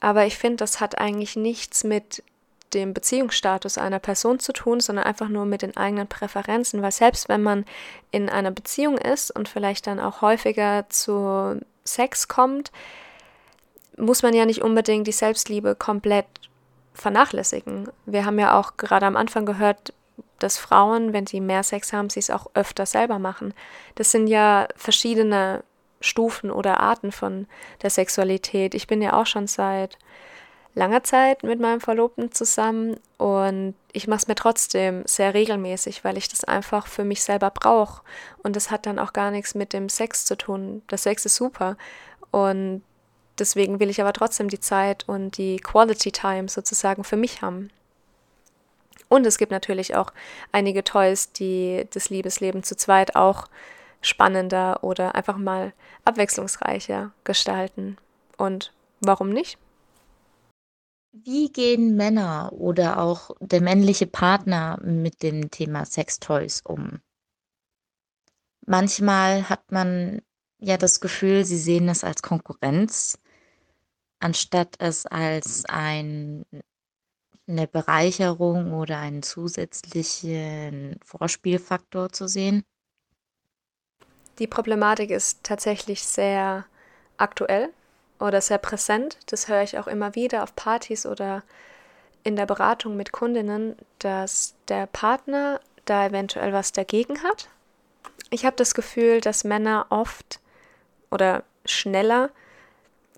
Aber 0.00 0.26
ich 0.26 0.36
finde, 0.36 0.56
das 0.56 0.80
hat 0.80 0.98
eigentlich 0.98 1.36
nichts 1.36 1.84
mit 1.84 2.22
dem 2.74 2.94
Beziehungsstatus 2.94 3.78
einer 3.78 3.98
Person 3.98 4.38
zu 4.38 4.52
tun, 4.52 4.80
sondern 4.80 5.04
einfach 5.04 5.28
nur 5.28 5.44
mit 5.44 5.62
den 5.62 5.76
eigenen 5.76 6.08
Präferenzen, 6.08 6.82
weil 6.82 6.92
selbst 6.92 7.28
wenn 7.28 7.42
man 7.42 7.64
in 8.10 8.28
einer 8.28 8.50
Beziehung 8.50 8.98
ist 8.98 9.30
und 9.30 9.48
vielleicht 9.48 9.86
dann 9.86 10.00
auch 10.00 10.22
häufiger 10.22 10.86
zu 10.88 11.60
Sex 11.84 12.28
kommt, 12.28 12.72
muss 13.96 14.22
man 14.22 14.34
ja 14.34 14.46
nicht 14.46 14.62
unbedingt 14.62 15.06
die 15.06 15.12
Selbstliebe 15.12 15.74
komplett 15.74 16.26
vernachlässigen. 16.94 17.88
Wir 18.06 18.24
haben 18.24 18.38
ja 18.38 18.58
auch 18.58 18.76
gerade 18.76 19.06
am 19.06 19.16
Anfang 19.16 19.46
gehört, 19.46 19.92
dass 20.42 20.58
Frauen, 20.58 21.12
wenn 21.12 21.26
sie 21.26 21.40
mehr 21.40 21.62
Sex 21.62 21.92
haben, 21.92 22.10
sie 22.10 22.20
es 22.20 22.30
auch 22.30 22.46
öfter 22.54 22.86
selber 22.86 23.18
machen. 23.18 23.54
Das 23.94 24.10
sind 24.10 24.26
ja 24.26 24.68
verschiedene 24.76 25.62
Stufen 26.00 26.50
oder 26.50 26.80
Arten 26.80 27.12
von 27.12 27.46
der 27.82 27.90
Sexualität. 27.90 28.74
Ich 28.74 28.86
bin 28.86 29.02
ja 29.02 29.14
auch 29.14 29.26
schon 29.26 29.46
seit 29.46 29.98
langer 30.74 31.02
Zeit 31.04 31.42
mit 31.42 31.60
meinem 31.60 31.80
Verlobten 31.80 32.32
zusammen 32.32 32.96
und 33.18 33.74
ich 33.92 34.08
mache 34.08 34.18
es 34.18 34.28
mir 34.28 34.34
trotzdem 34.34 35.02
sehr 35.06 35.34
regelmäßig, 35.34 36.02
weil 36.02 36.16
ich 36.16 36.28
das 36.28 36.44
einfach 36.44 36.86
für 36.86 37.04
mich 37.04 37.22
selber 37.22 37.50
brauche. 37.50 38.02
Und 38.42 38.56
das 38.56 38.70
hat 38.70 38.86
dann 38.86 38.98
auch 38.98 39.12
gar 39.12 39.30
nichts 39.30 39.54
mit 39.54 39.72
dem 39.72 39.88
Sex 39.88 40.24
zu 40.24 40.36
tun. 40.36 40.82
Der 40.90 40.98
Sex 40.98 41.26
ist 41.26 41.36
super 41.36 41.76
und 42.30 42.82
deswegen 43.38 43.80
will 43.80 43.90
ich 43.90 44.00
aber 44.00 44.12
trotzdem 44.12 44.48
die 44.48 44.60
Zeit 44.60 45.08
und 45.08 45.36
die 45.36 45.58
Quality 45.58 46.10
Time 46.10 46.48
sozusagen 46.48 47.04
für 47.04 47.16
mich 47.16 47.42
haben. 47.42 47.70
Und 49.12 49.26
es 49.26 49.36
gibt 49.36 49.52
natürlich 49.52 49.94
auch 49.94 50.10
einige 50.52 50.84
Toys, 50.84 51.32
die 51.32 51.86
das 51.90 52.08
Liebesleben 52.08 52.62
zu 52.62 52.76
zweit 52.76 53.14
auch 53.14 53.46
spannender 54.00 54.82
oder 54.82 55.14
einfach 55.14 55.36
mal 55.36 55.74
abwechslungsreicher 56.06 57.12
gestalten. 57.22 57.98
Und 58.38 58.72
warum 59.02 59.28
nicht? 59.28 59.58
Wie 61.12 61.52
gehen 61.52 61.94
Männer 61.94 62.54
oder 62.54 63.02
auch 63.02 63.32
der 63.38 63.60
männliche 63.60 64.06
Partner 64.06 64.78
mit 64.82 65.22
dem 65.22 65.50
Thema 65.50 65.84
Sextoys 65.84 66.62
um? 66.64 67.02
Manchmal 68.64 69.46
hat 69.46 69.70
man 69.70 70.22
ja 70.58 70.78
das 70.78 71.02
Gefühl, 71.02 71.44
sie 71.44 71.58
sehen 71.58 71.90
es 71.90 72.02
als 72.02 72.22
Konkurrenz, 72.22 73.18
anstatt 74.20 74.76
es 74.78 75.04
als 75.04 75.66
ein 75.66 76.46
eine 77.48 77.66
Bereicherung 77.66 78.72
oder 78.72 78.98
einen 78.98 79.22
zusätzlichen 79.22 80.98
Vorspielfaktor 81.04 82.12
zu 82.12 82.28
sehen? 82.28 82.64
Die 84.38 84.46
Problematik 84.46 85.10
ist 85.10 85.44
tatsächlich 85.44 86.04
sehr 86.04 86.64
aktuell 87.16 87.70
oder 88.18 88.40
sehr 88.40 88.58
präsent. 88.58 89.18
Das 89.26 89.48
höre 89.48 89.62
ich 89.62 89.78
auch 89.78 89.86
immer 89.86 90.14
wieder 90.14 90.42
auf 90.42 90.56
Partys 90.56 91.06
oder 91.06 91.42
in 92.24 92.36
der 92.36 92.46
Beratung 92.46 92.96
mit 92.96 93.12
Kundinnen, 93.12 93.76
dass 93.98 94.54
der 94.68 94.86
Partner 94.86 95.60
da 95.84 96.06
eventuell 96.06 96.52
was 96.52 96.72
dagegen 96.72 97.22
hat. 97.22 97.48
Ich 98.30 98.46
habe 98.46 98.56
das 98.56 98.74
Gefühl, 98.74 99.20
dass 99.20 99.44
Männer 99.44 99.86
oft 99.90 100.40
oder 101.10 101.42
schneller 101.66 102.30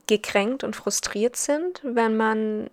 gekränkt 0.06 0.64
und 0.64 0.74
frustriert 0.74 1.36
sind, 1.36 1.80
wenn 1.84 2.16
man 2.16 2.70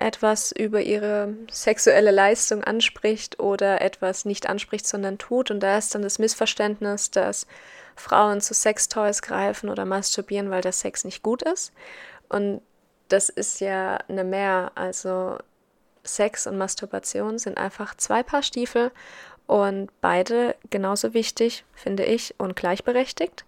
etwas 0.00 0.52
über 0.52 0.80
ihre 0.80 1.34
sexuelle 1.50 2.10
Leistung 2.10 2.64
anspricht 2.64 3.40
oder 3.40 3.80
etwas 3.80 4.24
nicht 4.24 4.48
anspricht, 4.48 4.86
sondern 4.86 5.18
tut. 5.18 5.50
Und 5.50 5.60
da 5.60 5.78
ist 5.78 5.94
dann 5.94 6.02
das 6.02 6.18
Missverständnis, 6.18 7.10
dass 7.10 7.46
Frauen 7.96 8.40
zu 8.40 8.54
Sextoys 8.54 9.22
greifen 9.22 9.68
oder 9.68 9.84
masturbieren, 9.84 10.50
weil 10.50 10.62
der 10.62 10.72
Sex 10.72 11.04
nicht 11.04 11.22
gut 11.22 11.42
ist. 11.42 11.72
Und 12.28 12.62
das 13.08 13.28
ist 13.28 13.60
ja 13.60 13.98
eine 14.08 14.24
Mehr. 14.24 14.72
Also 14.74 15.38
Sex 16.04 16.46
und 16.46 16.58
Masturbation 16.58 17.38
sind 17.38 17.58
einfach 17.58 17.96
zwei 17.96 18.22
Paar 18.22 18.42
Stiefel 18.42 18.90
und 19.46 19.90
beide 20.00 20.54
genauso 20.70 21.14
wichtig, 21.14 21.64
finde 21.74 22.04
ich, 22.04 22.34
und 22.38 22.54
gleichberechtigt. 22.54 23.44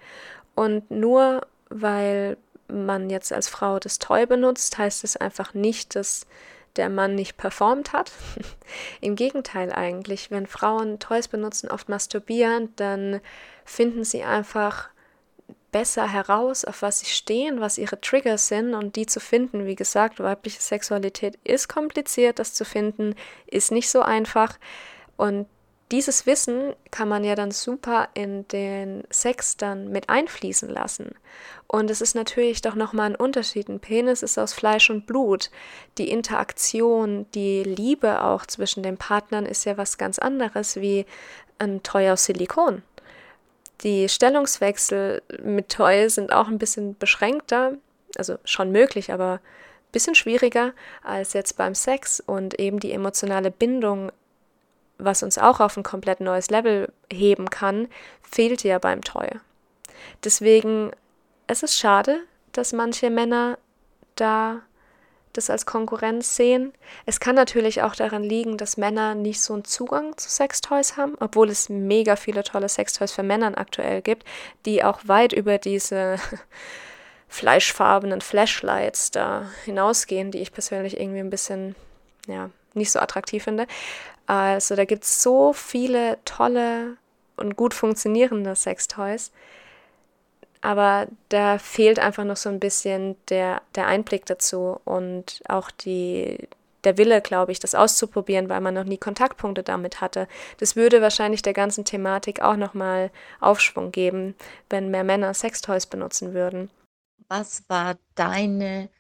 Und 0.54 0.90
nur 0.90 1.46
weil 1.68 2.36
man 2.70 3.11
jetzt 3.11 3.33
als 3.33 3.48
Frau 3.48 3.78
das 3.78 3.98
Toy 3.98 4.26
benutzt, 4.26 4.78
heißt 4.78 5.04
es 5.04 5.16
einfach 5.16 5.54
nicht, 5.54 5.96
dass 5.96 6.26
der 6.76 6.88
Mann 6.88 7.14
nicht 7.14 7.37
performt 7.37 7.92
hat. 7.92 8.12
Im 9.00 9.16
Gegenteil 9.16 9.72
eigentlich, 9.72 10.30
wenn 10.30 10.46
Frauen 10.46 10.98
Toys 10.98 11.28
benutzen, 11.28 11.70
oft 11.70 11.88
masturbieren, 11.88 12.74
dann 12.76 13.20
finden 13.64 14.04
sie 14.04 14.22
einfach 14.22 14.88
besser 15.72 16.09
heraus, 16.09 16.64
auf 16.64 16.83
was 16.83 17.00
sie 17.00 17.06
stehen, 17.06 17.61
was 17.61 17.78
ihre 17.78 18.00
Triggers 18.00 18.48
sind 18.48 18.74
und 18.74 18.96
die 18.96 19.06
zu 19.06 19.20
finden. 19.20 19.66
Wie 19.66 19.76
gesagt, 19.76 20.18
weibliche 20.18 20.61
Sexualität 20.61 21.38
ist 21.44 21.68
kompliziert, 21.68 22.38
das 22.38 22.54
zu 22.54 22.64
finden 22.64 23.14
ist 23.46 23.70
nicht 23.70 23.88
so 23.88 24.02
einfach 24.02 24.59
und 25.16 25.46
dieses 25.90 26.26
Wissen 26.26 26.74
kann 26.90 27.09
man 27.09 27.24
ja 27.24 27.35
dann 27.35 27.50
super 27.50 28.09
in 28.14 28.46
den 28.48 29.03
Sex 29.11 29.57
dann 29.57 29.88
mit 29.88 30.09
einfließen 30.09 30.68
lassen. 30.68 31.14
Und 31.66 31.91
es 31.91 32.01
ist 32.01 32.14
natürlich 32.14 32.62
doch 32.62 32.74
nochmal 32.74 33.11
ein 33.11 33.16
Unterschied. 33.16 33.68
Ein 33.68 33.80
Penis 33.80 34.22
ist 34.22 34.38
aus 34.38 34.53
Fleisch 34.53 34.91
und 34.91 35.07
Blut. 35.07 35.51
Die 35.99 36.11
Interaktion, 36.11 37.26
die 37.34 37.62
Liebe 37.64 38.22
auch 38.22 38.47
zwischen 38.47 38.82
den 38.82 38.99
Partnern 38.99 39.47
ist 39.47 39.64
ja 39.64 39.76
was 39.76 39.99
ganz 39.99 40.18
anderes 40.18 40.76
wie 40.76 41.07
ein 41.59 41.82
Toy 41.82 42.11
aus 42.11 42.24
Silikon. 42.24 42.82
Die 43.82 44.09
Stellungswechsel 44.09 45.22
mit 45.43 45.70
Toy 45.70 46.09
sind 46.09 46.32
auch 46.32 46.49
ein 46.49 46.59
bisschen 46.59 46.97
beschränkter, 46.99 47.72
also 48.16 48.36
schon 48.45 48.70
möglich, 48.70 49.12
aber 49.12 49.41
bisschen 49.93 50.14
schwieriger 50.14 50.72
als 51.03 51.32
jetzt 51.32 51.57
beim 51.57 51.74
Sex 51.74 52.20
und 52.20 52.61
eben 52.61 52.78
die 52.78 52.93
emotionale 52.93 53.51
Bindung 53.51 54.12
was 55.05 55.22
uns 55.22 55.38
auch 55.38 55.61
auf 55.61 55.76
ein 55.76 55.82
komplett 55.82 56.20
neues 56.20 56.51
Level 56.51 56.92
heben 57.12 57.51
kann, 57.51 57.88
fehlt 58.22 58.62
ja 58.62 58.78
beim 58.78 59.03
Toy. 59.03 59.28
Deswegen, 60.24 60.90
es 61.46 61.62
ist 61.62 61.78
schade, 61.78 62.20
dass 62.53 62.72
manche 62.72 63.11
Männer 63.11 63.59
da 64.16 64.61
das 65.32 65.48
als 65.48 65.64
Konkurrenz 65.64 66.34
sehen. 66.34 66.72
Es 67.07 67.20
kann 67.20 67.36
natürlich 67.36 67.82
auch 67.82 67.94
daran 67.94 68.22
liegen, 68.22 68.57
dass 68.57 68.76
Männer 68.76 69.14
nicht 69.14 69.40
so 69.40 69.55
einen 69.55 69.64
Zugang 69.64 70.16
zu 70.16 70.28
Sextoys 70.28 70.96
haben, 70.96 71.16
obwohl 71.20 71.51
es 71.51 71.68
mega 71.68 72.16
viele 72.16 72.42
tolle 72.42 72.68
Sextoys 72.68 73.12
für 73.12 73.22
Männer 73.22 73.57
aktuell 73.57 74.03
gibt, 74.03 74.24
die 74.66 74.82
auch 74.82 75.01
weit 75.07 75.32
über 75.32 75.59
diese 75.59 76.16
fleischfarbenen 77.28 78.20
Flashlights 78.20 79.12
da 79.12 79.48
hinausgehen, 79.64 80.32
die 80.32 80.38
ich 80.38 80.53
persönlich 80.53 80.98
irgendwie 80.98 81.20
ein 81.20 81.30
bisschen, 81.30 81.76
ja, 82.26 82.51
nicht 82.74 82.90
so 82.90 82.98
attraktiv 82.98 83.44
finde. 83.44 83.66
Also 84.31 84.76
da 84.76 84.85
gibt 84.85 85.03
es 85.03 85.24
so 85.24 85.53
viele 85.53 86.16
tolle 86.24 86.97
und 87.37 87.57
gut 87.57 87.74
funktionierende 87.74 88.55
Sextoys. 88.55 89.33
Aber 90.61 91.09
da 91.31 91.59
fehlt 91.59 91.99
einfach 91.99 92.22
noch 92.22 92.37
so 92.37 92.49
ein 92.49 92.61
bisschen 92.61 93.16
der, 93.28 93.61
der 93.74 93.89
Einblick 93.89 94.26
dazu 94.26 94.81
und 94.85 95.41
auch 95.49 95.72
die, 95.72 96.47
der 96.85 96.97
Wille, 96.97 97.22
glaube 97.22 97.51
ich, 97.51 97.59
das 97.59 97.74
auszuprobieren, 97.74 98.49
weil 98.49 98.61
man 98.61 98.74
noch 98.74 98.85
nie 98.85 98.99
Kontaktpunkte 98.99 99.64
damit 99.64 100.01
hatte. 100.01 100.28
Das 100.59 100.76
würde 100.76 101.03
wahrscheinlich 101.03 101.43
der 101.43 101.55
ganzen 101.55 101.85
Thematik 101.85 102.41
auch 102.41 102.57
nochmal 102.57 103.11
Aufschwung 103.41 103.91
geben, 103.91 104.37
wenn 104.68 104.93
mehr 104.93 105.03
Männer 105.03 105.35
Sextoys 105.35 105.87
benutzen 105.87 106.35
würden. 106.35 106.70
Was 107.26 107.64
war 107.66 107.97
deine 108.14 108.91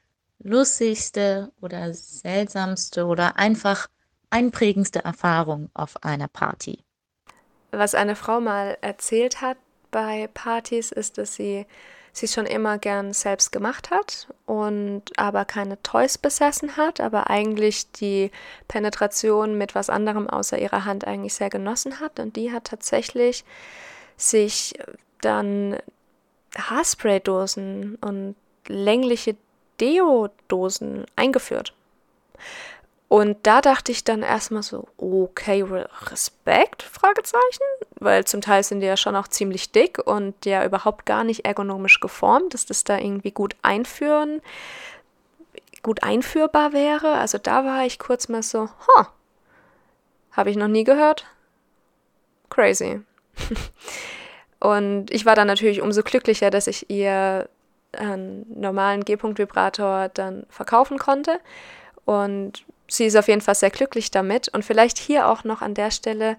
lustigste 0.40 1.52
oder 1.60 1.94
seltsamste 1.94 3.06
oder 3.06 3.36
einfach 3.36 3.86
einprägendste 4.30 5.04
Erfahrung 5.04 5.70
auf 5.74 6.02
einer 6.02 6.28
Party? 6.28 6.78
Was 7.72 7.94
eine 7.94 8.16
Frau 8.16 8.40
mal 8.40 8.78
erzählt 8.80 9.40
hat, 9.40 9.56
bei 9.90 10.28
Partys 10.32 10.92
ist, 10.92 11.18
dass 11.18 11.34
sie 11.34 11.66
sie 12.12 12.28
schon 12.28 12.46
immer 12.46 12.78
gern 12.78 13.12
selbst 13.12 13.52
gemacht 13.52 13.90
hat 13.90 14.28
und 14.46 15.02
aber 15.16 15.44
keine 15.44 15.80
Toys 15.82 16.18
besessen 16.18 16.76
hat, 16.76 17.00
aber 17.00 17.30
eigentlich 17.30 17.90
die 17.92 18.30
Penetration 18.68 19.56
mit 19.56 19.74
was 19.74 19.90
anderem 19.90 20.28
außer 20.28 20.58
ihrer 20.58 20.84
Hand 20.84 21.06
eigentlich 21.06 21.34
sehr 21.34 21.50
genossen 21.50 22.00
hat 22.00 22.18
und 22.18 22.36
die 22.36 22.52
hat 22.52 22.64
tatsächlich 22.64 23.44
sich 24.16 24.74
dann 25.20 25.76
Haarspray-Dosen 26.56 27.96
und 28.00 28.34
längliche 28.66 29.36
Deo-Dosen 29.80 31.06
eingeführt. 31.16 31.74
Und 33.10 33.44
da 33.44 33.60
dachte 33.60 33.90
ich 33.90 34.04
dann 34.04 34.22
erstmal 34.22 34.62
so, 34.62 34.86
okay, 34.96 35.64
Respekt, 36.06 36.84
Fragezeichen, 36.84 37.64
weil 37.98 38.24
zum 38.24 38.40
Teil 38.40 38.62
sind 38.62 38.82
die 38.82 38.86
ja 38.86 38.96
schon 38.96 39.16
auch 39.16 39.26
ziemlich 39.26 39.72
dick 39.72 39.98
und 39.98 40.46
ja 40.46 40.64
überhaupt 40.64 41.06
gar 41.06 41.24
nicht 41.24 41.44
ergonomisch 41.44 41.98
geformt, 41.98 42.54
dass 42.54 42.66
das 42.66 42.84
da 42.84 42.98
irgendwie 42.98 43.32
gut 43.32 43.56
einführen, 43.62 44.40
gut 45.82 46.04
einführbar 46.04 46.72
wäre. 46.72 47.14
Also 47.14 47.38
da 47.38 47.64
war 47.64 47.84
ich 47.84 47.98
kurz 47.98 48.28
mal 48.28 48.44
so, 48.44 48.68
huh, 48.68 49.06
habe 50.30 50.50
ich 50.50 50.56
noch 50.56 50.68
nie 50.68 50.84
gehört. 50.84 51.26
Crazy. 52.48 53.00
und 54.60 55.10
ich 55.10 55.26
war 55.26 55.34
dann 55.34 55.48
natürlich 55.48 55.82
umso 55.82 56.04
glücklicher, 56.04 56.50
dass 56.50 56.68
ich 56.68 56.88
ihr 56.90 57.48
einen 57.90 58.46
normalen 58.54 59.04
G-Punkt-Vibrator 59.04 60.10
dann 60.10 60.46
verkaufen 60.48 60.96
konnte. 60.96 61.40
Und 62.04 62.64
sie 62.90 63.06
ist 63.06 63.16
auf 63.16 63.28
jeden 63.28 63.40
Fall 63.40 63.54
sehr 63.54 63.70
glücklich 63.70 64.10
damit. 64.10 64.48
Und 64.48 64.64
vielleicht 64.64 64.98
hier 64.98 65.28
auch 65.28 65.44
noch 65.44 65.62
an 65.62 65.74
der 65.74 65.90
Stelle 65.90 66.36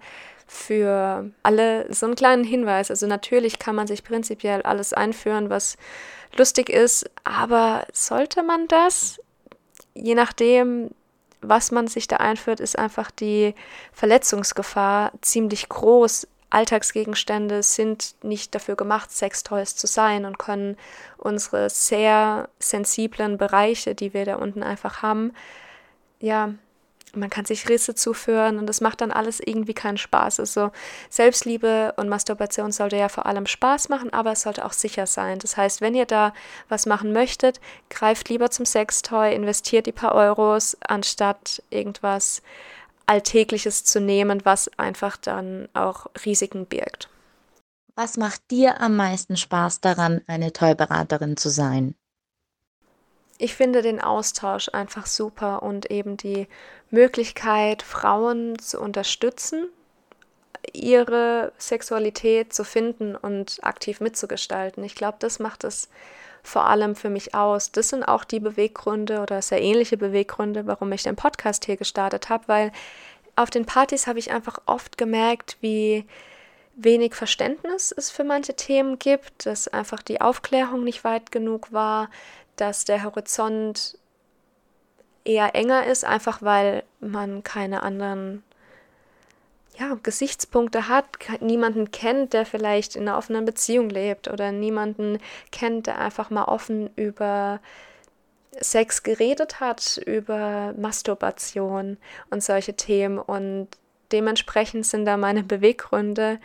für 0.48 1.32
alle 1.44 1.92
so 1.94 2.06
einen 2.06 2.16
kleinen 2.16 2.44
Hinweis. 2.44 2.92
Also 2.92 3.08
natürlich 3.08 3.58
kann 3.58 3.76
man 3.76 3.88
sich 3.88 4.04
prinzipiell 4.04 4.62
alles 4.64 4.94
einführen, 4.94 5.50
was 5.50 5.78
lustig 6.36 6.70
ist, 6.70 7.10
aber 7.24 7.86
sollte 7.94 8.44
man 8.44 8.68
das? 8.68 9.20
Je 9.94 10.14
nachdem, 10.14 10.92
was 11.42 11.72
man 11.72 11.88
sich 11.88 12.08
da 12.08 12.18
einführt, 12.18 12.60
ist 12.60 12.78
einfach 12.78 13.12
die 13.12 13.56
Verletzungsgefahr 13.94 15.14
ziemlich 15.22 15.70
groß. 15.70 16.28
Alltagsgegenstände 16.50 17.64
sind 17.64 18.16
nicht 18.22 18.54
dafür 18.54 18.76
gemacht, 18.76 19.10
Sextoys 19.10 19.78
zu 19.78 19.88
sein 19.88 20.26
und 20.26 20.38
können 20.38 20.76
unsere 21.18 21.70
sehr 21.70 22.50
sensiblen 22.60 23.38
Bereiche, 23.38 23.96
die 23.96 24.14
wir 24.14 24.26
da 24.26 24.36
unten 24.36 24.64
einfach 24.64 25.02
haben, 25.02 25.32
ja, 26.22 26.54
man 27.14 27.30
kann 27.30 27.46
sich 27.46 27.68
Risse 27.68 27.94
zuführen 27.96 28.58
und 28.58 28.68
das 28.68 28.82
macht 28.82 29.02
dann 29.02 29.12
alles 29.12 29.40
irgendwie 29.40 29.74
keinen 29.74 29.98
Spaß. 29.98 30.40
Also 30.40 30.72
Selbstliebe 31.10 31.94
und 31.98 32.10
Masturbation 32.10 32.72
sollte 32.72 32.96
ja 32.96 33.10
vor 33.10 33.26
allem 33.26 33.46
Spaß 33.46 33.90
machen, 33.90 34.14
aber 34.14 34.32
es 34.32 34.44
sollte 34.44 34.66
auch 34.66 34.74
sicher 34.74 35.06
sein. 35.08 35.40
Das 35.40 35.58
heißt, 35.58 35.82
wenn 35.82 35.96
ihr 35.96 36.06
da 36.06 36.34
was 36.70 36.86
machen 36.86 37.12
möchtet, 37.12 37.60
greift 37.90 38.30
lieber 38.30 38.50
zum 38.50 38.66
Sextoy, 38.66 39.34
investiert 39.36 39.88
die 39.88 39.92
paar 39.92 40.16
Euros, 40.16 40.78
anstatt 40.88 41.62
irgendwas 41.70 42.42
Alltägliches 43.08 43.84
zu 43.84 44.00
nehmen, 44.00 44.46
was 44.46 44.70
einfach 44.78 45.18
dann 45.18 45.68
auch 45.74 46.08
Risiken 46.26 46.66
birgt. 46.66 47.10
Was 47.96 48.16
macht 48.16 48.50
dir 48.52 48.80
am 48.80 48.96
meisten 48.96 49.36
Spaß 49.36 49.82
daran, 49.82 50.22
eine 50.28 50.54
Toyberaterin 50.54 51.36
zu 51.36 51.50
sein? 51.50 51.96
Ich 53.42 53.56
finde 53.56 53.82
den 53.82 54.00
Austausch 54.00 54.70
einfach 54.72 55.08
super 55.08 55.64
und 55.64 55.90
eben 55.90 56.16
die 56.16 56.48
Möglichkeit, 56.92 57.82
Frauen 57.82 58.60
zu 58.60 58.80
unterstützen, 58.80 59.68
ihre 60.74 61.52
Sexualität 61.58 62.54
zu 62.54 62.64
finden 62.64 63.16
und 63.16 63.58
aktiv 63.64 64.00
mitzugestalten. 64.00 64.84
Ich 64.84 64.94
glaube, 64.94 65.18
das 65.20 65.40
macht 65.40 65.64
es 65.64 65.90
vor 66.44 66.68
allem 66.68 66.96
für 66.96 67.10
mich 67.10 67.34
aus. 67.34 67.72
Das 67.72 67.90
sind 67.90 68.04
auch 68.04 68.26
die 68.26 68.40
Beweggründe 68.40 69.22
oder 69.22 69.42
sehr 69.42 69.62
ähnliche 69.62 69.98
Beweggründe, 69.98 70.68
warum 70.68 70.92
ich 70.92 71.02
den 71.02 71.16
Podcast 71.16 71.66
hier 71.66 71.78
gestartet 71.78 72.30
habe, 72.30 72.48
weil 72.48 72.72
auf 73.36 73.50
den 73.50 73.66
Partys 73.66 74.06
habe 74.06 74.20
ich 74.20 74.32
einfach 74.32 74.60
oft 74.68 75.00
gemerkt, 75.00 75.58
wie 75.62 76.06
wenig 76.76 77.16
Verständnis 77.16 77.92
es 77.92 78.12
für 78.12 78.24
manche 78.24 78.56
Themen 78.56 79.00
gibt, 79.00 79.48
dass 79.48 79.68
einfach 79.68 80.04
die 80.04 80.22
Aufklärung 80.22 80.84
nicht 80.84 81.04
weit 81.04 81.32
genug 81.32 81.72
war, 81.72 82.10
dass 82.62 82.86
der 82.86 83.04
Horizont 83.04 83.98
eher 85.24 85.56
enger 85.56 85.86
ist, 85.88 86.06
einfach 86.06 86.42
weil 86.42 86.84
man 87.00 87.44
keine 87.44 87.84
anderen 87.84 88.44
ja, 89.78 89.98
Gesichtspunkte 90.04 90.88
hat, 90.88 91.06
niemanden 91.40 91.92
kennt, 91.92 92.34
der 92.34 92.46
vielleicht 92.46 92.96
in 92.96 93.08
einer 93.08 93.18
offenen 93.18 93.46
Beziehung 93.46 93.90
lebt 93.90 94.28
oder 94.28 94.52
niemanden 94.52 95.20
kennt, 95.52 95.88
der 95.88 96.00
einfach 96.00 96.30
mal 96.30 96.46
offen 96.46 96.90
über 96.96 97.60
Sex 98.60 99.04
geredet 99.04 99.60
hat, 99.60 99.98
über 100.06 100.74
Masturbation 100.78 101.98
und 102.30 102.44
solche 102.44 102.76
Themen. 102.76 103.18
Und 103.18 103.70
dementsprechend 104.12 104.86
sind 104.86 105.06
da 105.06 105.18
meine 105.18 105.44
Beweggründe, 105.44 106.40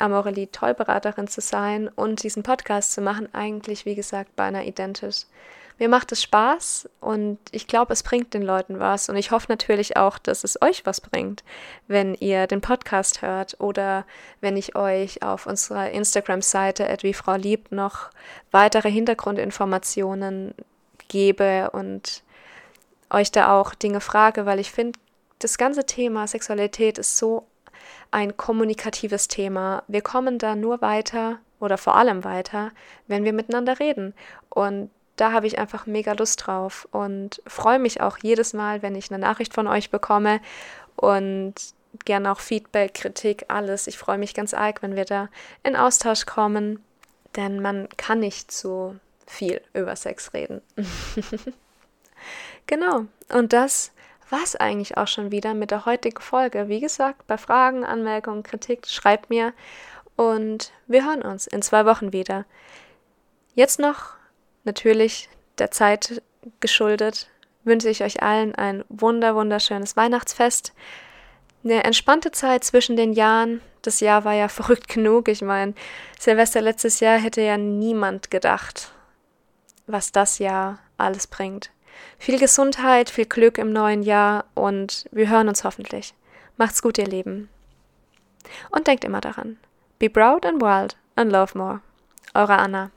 Amorelie 0.00 0.50
Tollberaterin 0.50 1.28
zu 1.28 1.40
sein 1.40 1.88
und 1.88 2.22
diesen 2.22 2.42
Podcast 2.42 2.92
zu 2.92 3.00
machen, 3.00 3.28
eigentlich, 3.34 3.84
wie 3.84 3.94
gesagt, 3.94 4.34
beinahe 4.36 4.64
identisch. 4.64 5.26
Mir 5.80 5.88
macht 5.88 6.12
es 6.12 6.22
Spaß 6.22 6.90
und 7.00 7.38
ich 7.52 7.66
glaube, 7.66 7.94
es 7.94 8.02
bringt 8.02 8.34
den 8.34 8.42
Leuten 8.42 8.78
was. 8.80 9.08
Und 9.08 9.16
ich 9.16 9.30
hoffe 9.30 9.46
natürlich 9.48 9.96
auch, 9.96 10.18
dass 10.18 10.44
es 10.44 10.60
euch 10.60 10.84
was 10.84 11.00
bringt, 11.00 11.42
wenn 11.88 12.14
ihr 12.14 12.46
den 12.46 12.60
Podcast 12.60 13.22
hört 13.22 13.58
oder 13.60 14.04
wenn 14.42 14.58
ich 14.58 14.76
euch 14.76 15.22
auf 15.22 15.46
unserer 15.46 15.90
Instagram-Seite 15.90 16.86
wie 17.00 17.14
Frau 17.14 17.36
Lieb 17.36 17.72
noch 17.72 18.10
weitere 18.50 18.90
Hintergrundinformationen 18.90 20.54
gebe 21.08 21.70
und 21.70 22.24
euch 23.08 23.32
da 23.32 23.58
auch 23.58 23.74
Dinge 23.74 24.02
frage, 24.02 24.44
weil 24.44 24.60
ich 24.60 24.70
finde, 24.70 24.98
das 25.38 25.56
ganze 25.56 25.86
Thema 25.86 26.26
Sexualität 26.26 26.98
ist 26.98 27.16
so 27.16 27.46
ein 28.10 28.36
kommunikatives 28.36 29.28
Thema. 29.28 29.82
Wir 29.88 30.02
kommen 30.02 30.38
da 30.38 30.54
nur 30.54 30.80
weiter 30.80 31.38
oder 31.60 31.78
vor 31.78 31.96
allem 31.96 32.24
weiter, 32.24 32.70
wenn 33.06 33.24
wir 33.24 33.32
miteinander 33.32 33.78
reden. 33.78 34.14
Und 34.48 34.90
da 35.16 35.32
habe 35.32 35.46
ich 35.46 35.58
einfach 35.58 35.86
mega 35.86 36.12
Lust 36.12 36.46
drauf 36.46 36.88
und 36.92 37.42
freue 37.46 37.78
mich 37.78 38.00
auch 38.00 38.18
jedes 38.22 38.54
Mal, 38.54 38.82
wenn 38.82 38.94
ich 38.94 39.10
eine 39.10 39.18
Nachricht 39.18 39.54
von 39.54 39.66
euch 39.66 39.90
bekomme 39.90 40.40
und 40.96 41.54
gerne 42.04 42.32
auch 42.32 42.40
Feedback, 42.40 42.94
Kritik, 42.94 43.44
alles. 43.48 43.86
Ich 43.86 43.98
freue 43.98 44.18
mich 44.18 44.34
ganz 44.34 44.54
arg, 44.54 44.82
wenn 44.82 44.96
wir 44.96 45.04
da 45.04 45.28
in 45.62 45.76
Austausch 45.76 46.24
kommen, 46.24 46.82
denn 47.36 47.60
man 47.60 47.88
kann 47.96 48.20
nicht 48.20 48.50
so 48.50 48.96
viel 49.26 49.60
über 49.74 49.94
Sex 49.94 50.32
reden. 50.32 50.62
genau. 52.66 53.06
Und 53.28 53.52
das 53.52 53.92
war 54.30 54.42
es 54.42 54.56
eigentlich 54.56 54.96
auch 54.96 55.08
schon 55.08 55.30
wieder 55.30 55.54
mit 55.54 55.70
der 55.70 55.86
heutigen 55.86 56.20
Folge. 56.20 56.68
Wie 56.68 56.80
gesagt, 56.80 57.26
bei 57.26 57.38
Fragen, 57.38 57.84
Anmerkungen, 57.84 58.42
Kritik, 58.42 58.86
schreibt 58.86 59.30
mir 59.30 59.52
und 60.16 60.72
wir 60.86 61.04
hören 61.04 61.22
uns 61.22 61.46
in 61.46 61.62
zwei 61.62 61.86
Wochen 61.86 62.12
wieder. 62.12 62.44
Jetzt 63.54 63.78
noch 63.78 64.14
natürlich 64.64 65.28
der 65.58 65.70
Zeit 65.70 66.22
geschuldet 66.60 67.28
wünsche 67.64 67.88
ich 67.88 68.02
euch 68.02 68.22
allen 68.22 68.54
ein 68.54 68.84
wunder 68.88 69.34
wunderschönes 69.34 69.96
Weihnachtsfest. 69.96 70.72
Eine 71.62 71.84
entspannte 71.84 72.32
Zeit 72.32 72.64
zwischen 72.64 72.96
den 72.96 73.12
Jahren. 73.12 73.60
Das 73.82 74.00
Jahr 74.00 74.24
war 74.24 74.34
ja 74.34 74.48
verrückt 74.60 74.88
genug. 74.88 75.28
Ich 75.28 75.42
meine, 75.42 75.74
Silvester 76.18 76.60
letztes 76.60 77.00
Jahr 77.00 77.18
hätte 77.18 77.42
ja 77.42 77.56
niemand 77.56 78.30
gedacht, 78.30 78.92
was 79.86 80.12
das 80.12 80.38
Jahr 80.38 80.78
alles 80.96 81.26
bringt. 81.26 81.70
Viel 82.18 82.38
Gesundheit, 82.38 83.10
viel 83.10 83.26
Glück 83.26 83.58
im 83.58 83.72
neuen 83.72 84.02
Jahr 84.02 84.44
und 84.54 85.06
wir 85.12 85.28
hören 85.28 85.48
uns 85.48 85.64
hoffentlich. 85.64 86.14
Macht's 86.56 86.82
gut, 86.82 86.98
ihr 86.98 87.06
Lieben. 87.06 87.48
Und 88.70 88.86
denkt 88.86 89.04
immer 89.04 89.20
daran. 89.20 89.58
Be 89.98 90.10
proud 90.10 90.44
and 90.46 90.60
wild 90.60 90.96
and 91.16 91.30
love 91.30 91.56
more. 91.56 91.80
Eure 92.34 92.58
Anna. 92.58 92.90